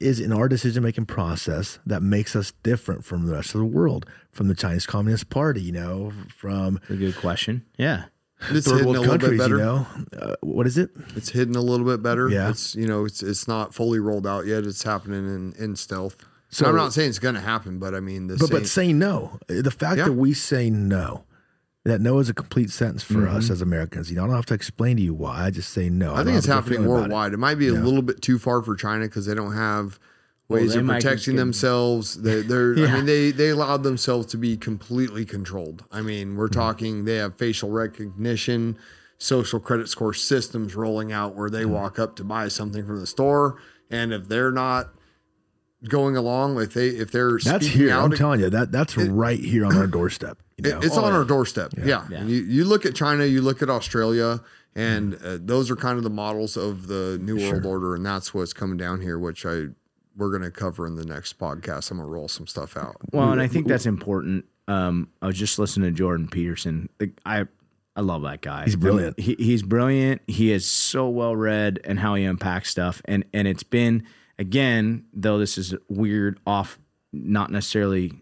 [0.00, 3.66] is in our decision making process that makes us different from the rest of the
[3.66, 7.64] world, from the Chinese Communist Party, you know, from A good question.
[7.76, 8.05] Yeah.
[8.50, 9.57] It's third hidden a world little bit countries, better.
[9.57, 9.86] you know.
[10.18, 10.90] Uh, what is it?
[11.16, 12.28] It's hidden a little bit better.
[12.28, 12.50] Yeah.
[12.50, 14.64] It's you know, it's it's not fully rolled out yet.
[14.64, 16.16] It's happening in, in stealth.
[16.55, 18.66] So- So I'm not saying it's gonna happen, but I mean the But same, but
[18.68, 20.05] saying no, the fact Yeah.
[20.05, 21.24] that we say no,
[21.84, 23.36] that no is a complete sentence for Mm-hmm.
[23.36, 24.09] us as Americans.
[24.11, 25.44] You know, I don't have to explain to you why.
[25.46, 26.12] I just say no.
[26.12, 27.00] I don't think it's have a good happening feeling about it.
[27.14, 27.32] worldwide.
[27.34, 27.36] It.
[27.38, 29.98] might be a little bit too far for China because they don't have
[30.48, 32.22] ways they of protecting themselves.
[32.22, 35.82] They, they're, I mean, they they allowed themselves to be completely controlled.
[35.90, 38.76] I mean, we're talking they have facial recognition,
[39.18, 43.07] social credit score systems rolling out where they walk up to buy something from the
[43.07, 43.57] store,
[43.90, 44.94] and if they're not
[45.89, 47.91] going along, if they if they're That's speaking here.
[47.95, 50.39] out I'm telling you that that's right here on our doorstep.
[50.57, 50.78] You know?
[50.78, 51.72] it- it's on our doorstep.
[51.76, 52.07] Yeah.
[52.11, 52.18] Yeah.
[52.18, 54.41] And You, you look at China, you look at Australia,
[54.74, 57.95] and uh, those are kind of the models of the New World Order.
[57.95, 59.66] And that's what's coming down here, which I
[60.16, 61.91] we're going to cover in the next podcast.
[61.91, 62.97] I'm going to roll some stuff out.
[63.12, 64.45] Well, and I think that's important.
[64.68, 66.89] Um, I was just listening to Jordan Peterson.
[67.01, 67.47] Like, I
[67.97, 68.64] I love that guy.
[68.64, 69.18] He's brilliant.
[69.20, 70.22] He, he's brilliant.
[70.26, 73.03] He is so well read and how he unpacks stuff.
[73.05, 74.05] And and it's been
[74.39, 76.78] again, though this is weird, off,
[77.12, 78.12] not necessarily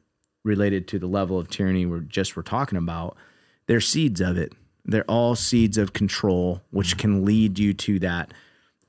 [0.45, 3.17] related to the level of tyranny we're just we're talking about.
[3.67, 4.53] They're seeds of it.
[4.85, 8.33] They're all seeds of control, which can lead you to that.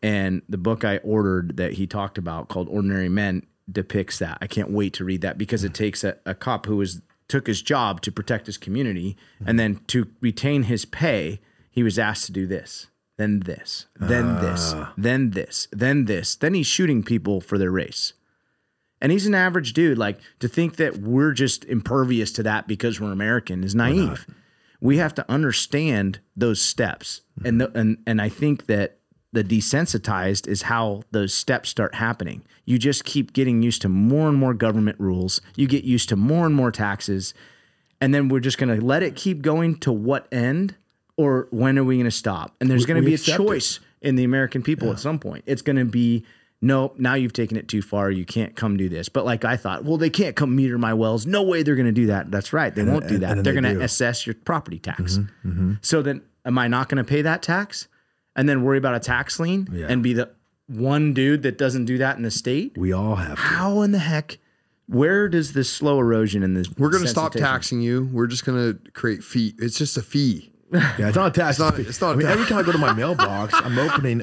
[0.01, 4.37] And the book I ordered that he talked about called Ordinary Men depicts that.
[4.41, 7.47] I can't wait to read that because it takes a, a cop who was took
[7.47, 9.15] his job to protect his community
[9.45, 11.39] and then to retain his pay,
[11.71, 12.87] he was asked to do this,
[13.17, 14.93] then this, then this, ah.
[14.97, 16.35] then this, then this.
[16.35, 18.13] Then he's shooting people for their race.
[18.99, 19.97] And he's an average dude.
[19.97, 24.25] Like to think that we're just impervious to that because we're American is naive.
[24.79, 27.21] We have to understand those steps.
[27.43, 28.97] And the, and and I think that
[29.33, 32.43] the desensitized is how those steps start happening.
[32.65, 35.41] You just keep getting used to more and more government rules.
[35.55, 37.33] You get used to more and more taxes.
[37.99, 40.75] And then we're just going to let it keep going to what end
[41.17, 42.55] or when are we going to stop?
[42.59, 43.45] And there's going to be a accept it.
[43.45, 45.43] choice in the American people at some point.
[45.47, 46.25] It's going to be
[46.63, 48.09] nope, now you've taken it too far.
[48.09, 49.09] You can't come do this.
[49.09, 51.25] But like I thought, well, they can't come meter my wells.
[51.27, 52.31] No way they're going to do that.
[52.31, 52.73] That's right.
[52.73, 53.31] They won't do that.
[53.31, 55.17] and then they're they going to assess your property tax.
[55.17, 55.73] Mm-hmm, mm-hmm.
[55.81, 57.87] So then, am I not going to pay that tax
[58.35, 59.87] and then worry about a tax lien Yeah.
[59.89, 60.31] and be the
[60.67, 62.77] one dude that doesn't do that in the state?
[62.77, 63.35] we all have.
[63.35, 63.41] To.
[63.41, 64.39] How in the heck?
[64.87, 66.67] Where does this slow erosion in this?
[66.77, 68.09] We're going to stop taxing you.
[68.11, 69.53] We're just going to create fee.
[69.57, 70.52] It's just a fee.
[70.99, 71.59] Yeah, it's not a tax.
[71.59, 74.21] not- it's not a I mean, every time I go to my mailbox, I'm opening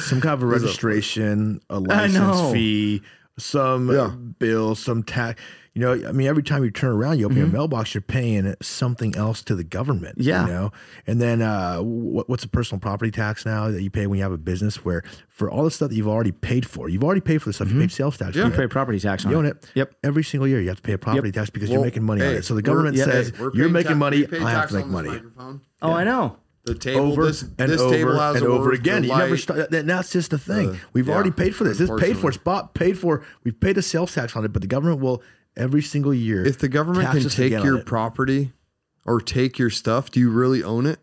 [0.00, 3.02] some kind of a registration, a license fee,
[3.38, 4.08] some Yeah.
[4.08, 5.40] bill, some tax.
[5.74, 8.54] You know, I mean, every time you turn around, you open your mailbox, you're paying
[8.62, 10.18] something else to the government.
[10.18, 10.28] Mm-hmm.
[10.28, 10.46] Yeah.
[10.46, 10.72] You know,
[11.04, 14.22] and then uh, what, what's the personal property tax now that you pay when you
[14.22, 17.20] have a business where for all the stuff that you've already paid for, you've already
[17.20, 18.36] paid for the stuff, you paid sales tax.
[18.36, 19.56] You for pay property tax on You own it.
[19.56, 19.70] it.
[19.74, 19.94] Yep.
[20.04, 22.34] Every single year, you have to pay a property tax because you're making money on
[22.34, 22.44] it.
[22.44, 24.26] So the government yeah, says We're you're making tax- money.
[24.32, 25.08] I have to make money.
[25.08, 25.60] microphone.
[25.82, 26.36] Oh, I know.
[26.64, 29.04] The table, over this, and this over table has and over again.
[29.04, 29.70] You never start.
[29.74, 30.70] And that's just the thing.
[30.70, 31.76] Uh, We've yeah, already paid for this.
[31.76, 32.28] This paid for.
[32.28, 32.32] unfortunately.
[32.38, 33.22] Spot paid for.
[33.42, 35.22] We've paid a sales tax on it, but the government will
[35.56, 36.44] every single year.
[36.44, 38.52] If the government can take your property
[39.04, 40.98] or take your stuff, do you really own it?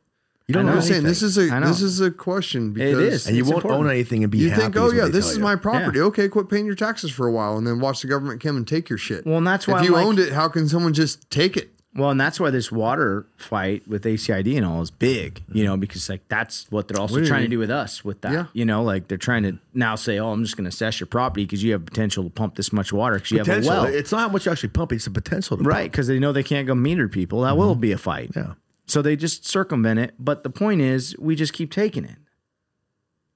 [0.48, 0.82] you don't I know know.
[0.82, 1.68] I'm saying this is a I know.
[1.68, 3.28] this is a question because is.
[3.28, 3.86] and you It's won't important.
[3.86, 4.62] own anything and be you happy.
[4.64, 5.44] think, oh yeah, this is you.
[5.44, 6.00] my property.
[6.00, 6.06] Yeah.
[6.06, 8.68] Okay, quit paying your taxes for a while, and then watch the government come and
[8.68, 9.26] take your shit.
[9.26, 11.56] Well, and that's why if I'm you like- owned it, how can someone just take
[11.56, 11.72] it?
[11.94, 15.64] Well, and that's why this water fight with ACID and all is big, you mm-hmm.
[15.66, 18.32] know, because like that's what they're also What trying to do with us with that.
[18.32, 18.46] Yeah.
[18.54, 21.08] You know, like they're trying to now say, oh, I'm just going to assess your
[21.08, 23.84] property because you have potential to pump this much water because you have a potential.
[23.84, 23.86] well.
[23.86, 24.94] It's not how much you actually pump.
[24.94, 25.58] It's the potential.
[25.58, 27.42] To Right, because they know they can't go meter people.
[27.42, 27.82] That will mm-hmm.
[27.82, 28.32] be a fight.
[28.36, 28.54] Yeah.
[28.86, 30.14] So they just circumvent it.
[30.18, 32.18] But the point is, we just keep taking it.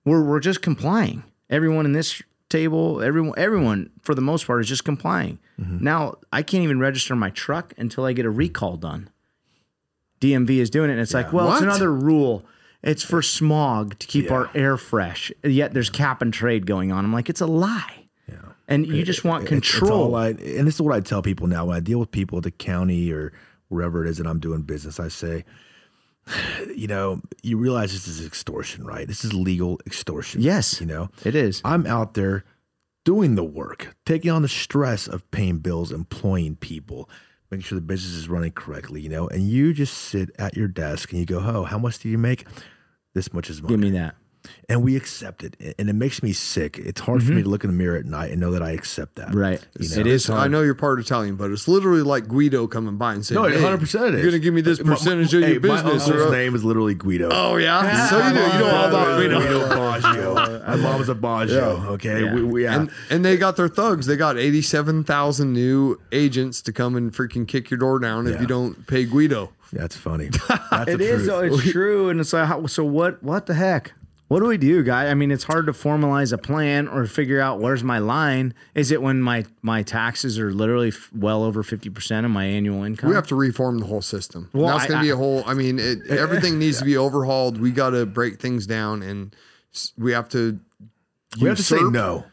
[0.06, 1.24] We're we're just complying.
[1.50, 5.40] Everyone in this table, everyone everyone for the most part is just complying.
[5.60, 5.84] Mm-hmm.
[5.84, 9.10] Now I can't even register my truck until I get a recall done.
[10.22, 12.46] DMV is doing it, and it's like, well, it's another rule.
[12.82, 15.32] It's for smog to keep our air fresh.
[15.44, 17.04] Yet there's cap and trade going on.
[17.04, 18.08] I'm like, it's a lie.
[18.32, 18.38] Yeah.
[18.68, 20.02] And you just want It- it's control.
[20.04, 22.38] all I, and this is what I tell people now when I deal with people
[22.38, 23.34] at the county or
[23.70, 25.00] wherever it is that I'm doing business.
[25.00, 25.44] I say,
[26.76, 29.08] you know, you realize this is extortion, right?
[29.08, 30.42] This is legal extortion.
[30.42, 30.80] Yes.
[30.80, 31.62] You know, it is.
[31.64, 32.44] I'm out there
[33.04, 37.10] doing the work, taking on the stress of paying bills, employing people,
[37.52, 40.68] making sure the business is running correctly, you know, and you just sit at your
[40.68, 42.46] desk and you go, Oh, how much do you make?
[43.14, 43.74] This much is money.
[43.74, 44.16] Give me that.
[44.70, 46.78] And we accept it, and it makes me sick.
[46.78, 48.72] It's hard for me to look in the mirror at night and know that I
[48.72, 49.30] accept that.
[49.30, 49.38] Mm-hmm.
[49.38, 49.68] Right.
[49.80, 50.02] You know?
[50.02, 53.26] It is I know you're part Italian, but it's literally like Guido coming by and
[53.26, 54.22] saying, No, hey, 100 percent it is.
[54.22, 55.84] You're gonna give me this My- my- percentage of hey, your business.
[55.84, 57.30] My uncle's or- name is literally Guido.
[57.32, 59.40] oh yeah, so you know you know all about Guido.
[59.40, 60.68] Guido Baggio.
[60.68, 61.86] My mom's a Baggio.
[61.94, 62.34] Okay, Yeah.
[62.34, 62.76] we, we yeah.
[62.80, 64.06] And and they got their thugs.
[64.08, 68.28] They got eighty seven thousand new agents to come and freaking kick your door down
[68.28, 69.52] if you don't pay Guido.
[69.74, 70.30] That's funny.
[70.72, 71.10] That's It the is.
[71.24, 71.28] truth.
[71.28, 72.10] though, It's true.
[72.10, 73.22] And it's like, so what?
[73.22, 73.94] What the heck?
[74.28, 75.08] What do we do, guy?
[75.10, 78.56] I mean, it's hard to formalize a plan or figure out where's my line.
[78.74, 82.46] Is it when my my taxes are literally f- well over fifty percent of my
[82.46, 83.10] annual income?
[83.10, 84.50] We have to reform the whole system.
[84.52, 85.44] Well, That's going to be a whole.
[85.46, 87.62] I mean, it, everything needs to be overhauled.
[87.62, 89.36] We got to break things down, and
[89.98, 90.60] we have to.
[91.40, 92.26] We have to say no.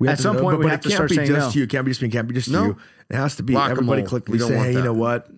[0.00, 1.58] We At some point, we have it to can't start be saying just no.
[1.58, 1.64] you.
[1.64, 2.08] It can't be just me.
[2.08, 2.64] It can't be just No.
[2.64, 2.76] you.
[3.08, 3.70] It has to be Whack-a-mole.
[3.72, 5.28] everybody We collectively say, want hey, you know what?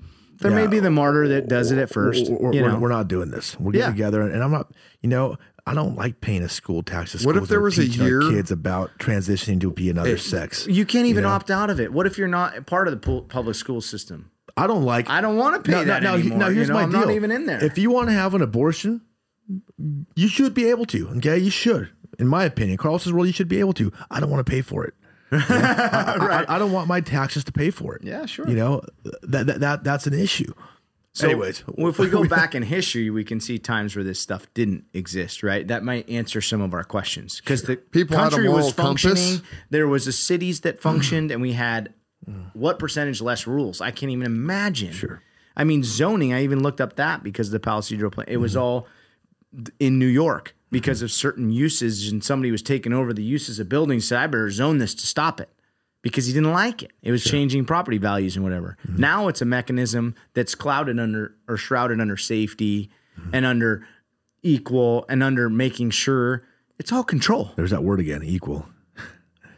[0.42, 2.30] There may be the martyr that does it at first.
[2.30, 3.58] We're, we're- know, we're not doing this.
[3.58, 3.90] We're getting Yeah.
[3.92, 4.72] together, and I'm not.
[5.00, 5.36] You know,
[5.66, 7.12] I don't like paying a school tax.
[7.12, 10.66] To What if there was a year- kids about transitioning to be another eh, sex?
[10.66, 11.30] you can't even know?
[11.30, 11.92] opt out of it.
[11.92, 14.30] What if you're not part of the public school system?
[14.56, 15.08] I don't like.
[15.08, 16.38] I don't want to pay that anymore.
[16.38, 17.00] Now, here's you know, my I'm deal.
[17.00, 17.64] not even in there.
[17.64, 19.00] If you want to have an abortion,
[20.14, 21.08] you should be able to.
[21.16, 21.90] Okay, you should.
[22.18, 23.90] In my opinion, Carlos's world, you should be able to.
[24.10, 24.94] I don't want to pay for it.
[25.38, 25.46] You know?
[25.48, 28.04] I, I- I don't want my taxes to pay for it.
[28.04, 28.46] Yeah, sure.
[28.48, 28.82] You know
[29.22, 30.52] that that, that that's an issue.
[31.14, 34.18] So, Anyways, well, if we go back in history, we can see times where this
[34.18, 35.66] stuff didn't exist, right?
[35.68, 38.72] That might answer some of our questions because the People had a country was moral
[38.72, 39.02] compass.
[39.04, 39.42] functioning.
[39.68, 41.92] There was a cities that functioned, and we had
[42.54, 43.80] what percentage less rules?
[43.82, 44.92] I can't even imagine.
[44.92, 45.20] Sure.
[45.54, 46.32] I mean, zoning.
[46.32, 48.26] I even looked up that because of the Palisade plan.
[48.28, 48.42] It Mm-hmm.
[48.42, 48.86] was all
[49.78, 53.68] in New York because of certain uses, and somebody was taking over the uses of
[53.68, 54.08] buildings.
[54.08, 55.50] Said, "I better zone this to stop it."
[56.02, 56.90] because he didn't like it.
[57.00, 58.76] It was changing property values and whatever.
[58.88, 59.00] Mm-hmm.
[59.00, 62.90] Now it's a mechanism that's clouded under or shrouded under safety
[63.20, 63.30] Mm-hmm.
[63.34, 63.86] and under
[64.42, 66.42] equal and under making sure
[66.78, 67.52] it's all control.
[67.54, 68.66] there's that word again, equal.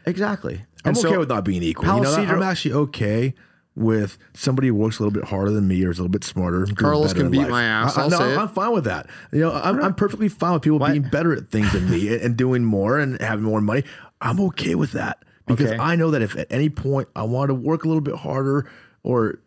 [0.05, 0.65] Exactly.
[0.83, 1.85] I'm And okay so- with not being equal.
[1.85, 3.33] You know, Palisade- I'm actually okay
[3.75, 6.23] with somebody who works a little bit harder than me or is a little bit
[6.23, 6.65] smarter.
[6.75, 7.49] Carlos can beat life.
[7.49, 8.19] my ass, I, I'll no.
[8.39, 9.07] I'm fine with that.
[9.33, 12.21] You know, I'm, I'm perfectly fine with people being better at things than me and,
[12.21, 13.83] and doing more and having more money.
[14.21, 15.77] I'm okay with that because Okay.
[15.77, 18.69] I know that if at any point I want to work a little bit harder
[19.03, 19.39] or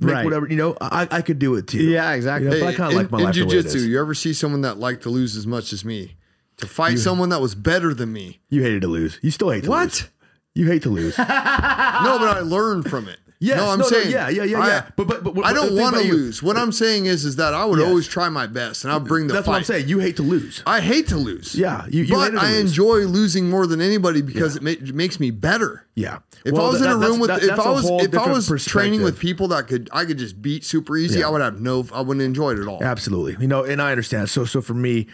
[0.00, 0.24] make Right.
[0.24, 1.82] whatever, you know, I, I could do it too.
[1.84, 2.46] Yeah, exactly.
[2.50, 4.62] You know, but I kind of like my in life jujitsu, you ever see someone
[4.62, 6.16] that liked to lose as much as me?
[6.56, 8.40] To fight someone that was better than me.
[8.50, 9.18] You hated to lose.
[9.22, 9.82] You still hate to What?
[9.84, 10.08] lose.
[10.54, 11.16] You hate to lose.
[11.18, 13.18] No, but I learned from it.
[13.42, 14.86] Yes, no, I'm no, no, saying, yeah, yeah, yeah, I, yeah.
[14.96, 16.42] But- but- but- but I don't want to you- lose.
[16.42, 17.88] What I'm saying is, is that I would Yes.
[17.88, 19.52] always try my best, and I'll bring the That's fight.
[19.52, 19.88] what I'm saying.
[19.88, 20.62] You hate to lose.
[20.66, 21.54] I hate to lose.
[21.54, 22.60] Yeah, you- you but I lose.
[22.60, 25.86] enjoy losing more than anybody because it, ma- makes me better.
[25.94, 26.18] Yeah.
[26.44, 28.30] If Well, I was that- in a room with, that- if I was, if I
[28.30, 31.20] was training with people that could, I could just beat super easy.
[31.20, 31.28] Yeah.
[31.28, 32.82] I would have no, I wouldn't enjoy it at all.
[32.82, 33.38] Absolutely.
[33.40, 34.28] You know, and I understand.
[34.28, 35.06] So, so for me,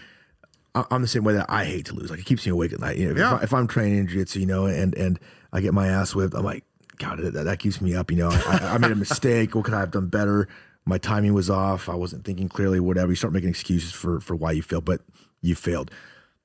[0.91, 2.11] I'm the same way that I hate to lose.
[2.11, 2.99] Like it keeps me awake at night.
[2.99, 3.37] You know, Yeah.
[3.37, 5.19] if, I, if I'm training in jiu-jitsu, you know, and and
[5.53, 6.65] I get my ass whipped, I'm like,
[6.99, 8.11] God, that, that keeps me up.
[8.11, 9.55] You know, I, I made a mistake.
[9.55, 10.49] What could I have done better?
[10.85, 11.89] My timing was off.
[11.89, 12.81] I wasn't thinking clearly.
[12.81, 13.11] Whatever.
[13.11, 15.01] You start making excuses for for why you failed, but
[15.43, 15.91] you failed.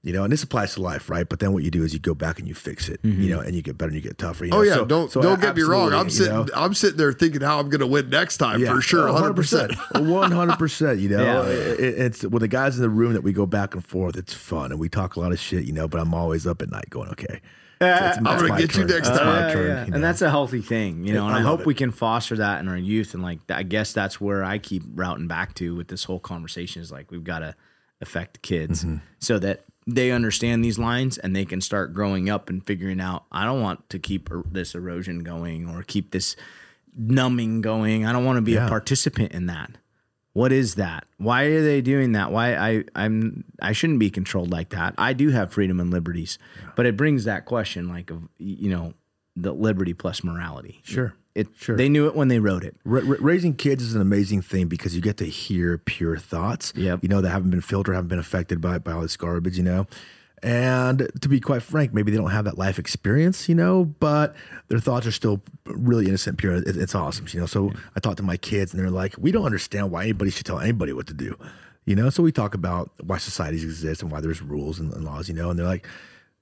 [0.04, 1.30] You know, and this applies to life, right?
[1.30, 3.00] But then what you do is you go back and you fix it.
[3.04, 3.30] You mm-hmm.
[3.30, 4.46] know, and you get better and you get tougher.
[4.46, 4.62] You Oh know?
[4.64, 5.94] yeah, So- don't so don't get me wrong.
[5.94, 6.48] I'm sitting know?
[6.56, 9.36] I'm sitting there thinking how I'm going to win next time for sure, 100.
[9.36, 10.98] percent one hundred percent.
[11.00, 11.52] You know, Yeah.
[11.52, 14.18] It- it's with the guys in the room that we go back and forth.
[14.18, 15.88] It's fun and we talk a lot of shit, you know.
[15.88, 17.40] But I'm always up at night going, okay,
[17.88, 19.26] it's- it's gonna my get you next time.
[19.26, 19.86] my Yeah, turn, yeah.
[19.86, 19.96] you know?
[19.96, 21.26] And that's a healthy thing, you know.
[21.28, 21.66] And I I, hope it.
[21.66, 23.14] we can foster that in our youth.
[23.14, 26.82] And like, I guess that's where I keep routing back to with this whole conversation
[26.82, 27.56] is like, we've got to
[28.02, 28.98] affect the kids Mm-hmm.
[29.20, 33.26] so that they understand these lines and they can start growing up and figuring out,
[33.32, 36.36] I don't want to keep er- this erosion going or keep this
[36.98, 38.06] numbing going.
[38.06, 38.66] I don't want to be Yeah.
[38.66, 39.72] a participant in that.
[40.34, 41.06] What is that?
[41.18, 42.32] Why are they doing that?
[42.32, 44.94] Why I I'm I shouldn't be controlled like that.
[44.98, 46.38] I do have freedom and liberties,
[46.76, 48.94] but it brings that question like of you know
[49.36, 50.80] the liberty plus morality.
[50.84, 51.14] Sure.
[51.34, 51.78] It Sure.
[51.78, 52.76] they knew it when they wrote it.
[52.84, 56.74] Ra- raising kids is an amazing thing because you get to hear pure thoughts.
[56.76, 57.00] Yep.
[57.04, 59.58] You know that haven't been filtered, haven't been affected by by all this garbage.
[59.58, 59.88] You know.
[60.44, 64.36] And to be quite frank, maybe they don't have that life experience, you know, but
[64.70, 66.56] their thoughts are still really innocent, pure.
[66.56, 67.46] It- it's awesome, you know.
[67.46, 70.48] So I talk to my kids, and they're like, "We don't understand why anybody should
[70.48, 71.36] tell anybody what to do,"
[71.86, 72.10] you know.
[72.10, 75.36] So we talk about why societies exist and why there's rules and, and laws, you
[75.36, 75.52] know.
[75.52, 75.86] And they're like,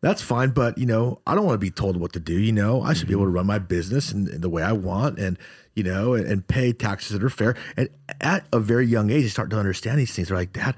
[0.02, 2.40] "That's fine, but you know, I don't want to be told what to do.
[2.40, 3.24] You know, I should be mm-hmm.
[3.24, 5.38] able to run my business in, in the way I want, and
[5.76, 7.90] you know, and, and pay taxes that are fair." And
[8.22, 10.30] at a very young age, they start to understand these things.
[10.30, 10.76] They're like, "Dad."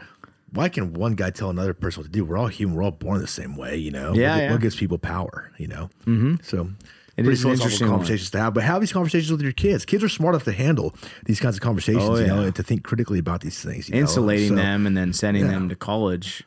[0.52, 2.26] Why can one guy tell another person what to do?
[2.26, 2.76] We're all human.
[2.76, 4.14] We're all born the same way, you know.
[4.14, 4.52] Yeah, what, yeah.
[4.52, 5.90] what gives people power, you know?
[6.06, 6.36] Mm-hmm.
[6.44, 6.70] So
[7.18, 7.98] It pretty is interesting one.
[7.98, 8.54] conversations to have.
[8.54, 9.86] But have these conversations with your kids.
[9.86, 10.94] Kids are smart enough to handle
[11.26, 13.88] these kinds of conversations, Oh, you know, and to think critically about these things.
[13.90, 14.02] You know?
[14.02, 15.52] Insulating So, them and then sending yeah.
[15.52, 16.44] them to college.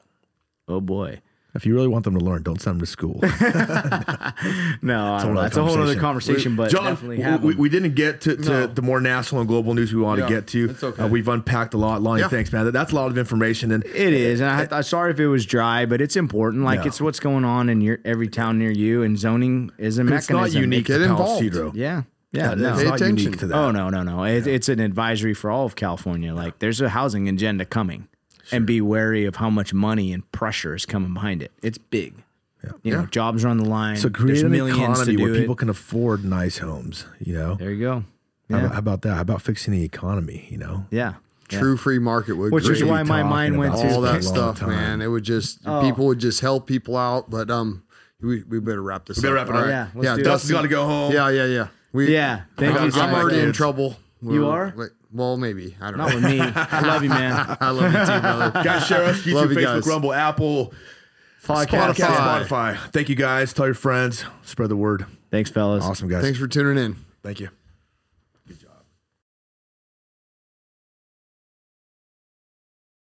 [0.69, 1.21] Oh boy.
[1.55, 3.21] If you really want them to learn, don't send them to school.
[4.83, 5.43] No, I don't know.
[5.43, 6.01] that's a whole other conversation.
[6.01, 8.67] conversation, but John, definitely we, have we, we didn't get to, to No.
[8.67, 10.71] the more national and global news we want Yeah, to get to.
[10.71, 11.03] it's okay.
[11.03, 12.03] Uh, we've unpacked a lot.
[12.03, 12.29] Lonnie, Yeah.
[12.29, 12.65] thanks, man.
[12.67, 13.71] That- That's a lot of information.
[13.73, 16.65] And It is, and I, I'm sorry if it was dry, but it's important.
[16.65, 16.87] Like Yeah.
[16.89, 20.11] it's what's going on in your every town near you, and zoning is a it's
[20.11, 20.37] mechanism.
[20.37, 21.51] not unique Get to involved.
[21.53, 22.03] Palo Yeah,
[22.33, 22.69] yeah, Yeah, no.
[22.75, 23.17] it's Pay not attention.
[23.25, 23.55] unique to that.
[23.57, 24.25] Oh no, no, no!
[24.25, 26.35] It, It's an advisory for all of California.
[26.35, 28.09] Like there's a housing agenda coming,
[28.55, 31.53] and be wary of how much money and pressure is coming behind it.
[31.63, 32.15] It's big.
[32.83, 33.97] You know, jobs are on the line.
[33.97, 35.39] So create There's an millions economy where it.
[35.41, 37.05] people can afford nice homes.
[37.21, 37.95] You know, There you go.
[38.01, 38.05] how,
[38.49, 39.15] Yeah, about, how about that?
[39.17, 40.47] How about fixing the economy?
[40.49, 41.15] You know, yeah.
[41.51, 41.59] yeah.
[41.59, 44.71] True free market would Which is why my mind went to all that stuff, time.
[44.71, 45.03] man.
[45.03, 45.83] It would just Oh.
[45.83, 47.29] people would just help people out.
[47.29, 47.83] But um,
[48.23, 49.19] we, we better wrap this.
[49.19, 49.25] Up.
[49.25, 49.49] We better up.
[49.51, 49.65] wrap it up.
[49.67, 50.25] All Yeah, let's yeah.
[50.25, 51.13] Dustin's got to go home.
[51.13, 51.69] Yeah, yeah, yeah.
[51.93, 53.99] We, Yeah, thank I'm, you I'm already in trouble.
[54.23, 54.73] You We're- are?
[54.75, 55.77] like, well, maybe.
[55.81, 56.15] I don't Not know.
[56.17, 56.41] with me.
[56.55, 57.57] I love you, man.
[57.61, 58.51] I love you too, brother.
[58.65, 59.21] Guys, share us.
[59.23, 59.87] YouTube, Love you Facebook, guys.
[59.87, 60.75] Rumble, Apple,
[61.45, 61.95] Podcast.
[61.95, 62.45] Spotify.
[62.47, 62.91] Spotify.
[62.93, 63.53] Thank you, guys.
[63.53, 64.25] Tell your friends.
[64.43, 65.07] Spread the word.
[65.31, 65.85] Thanks, fellas.
[65.85, 66.23] Awesome, guys.
[66.23, 66.97] Thanks for tuning in.
[67.23, 67.49] Thank you.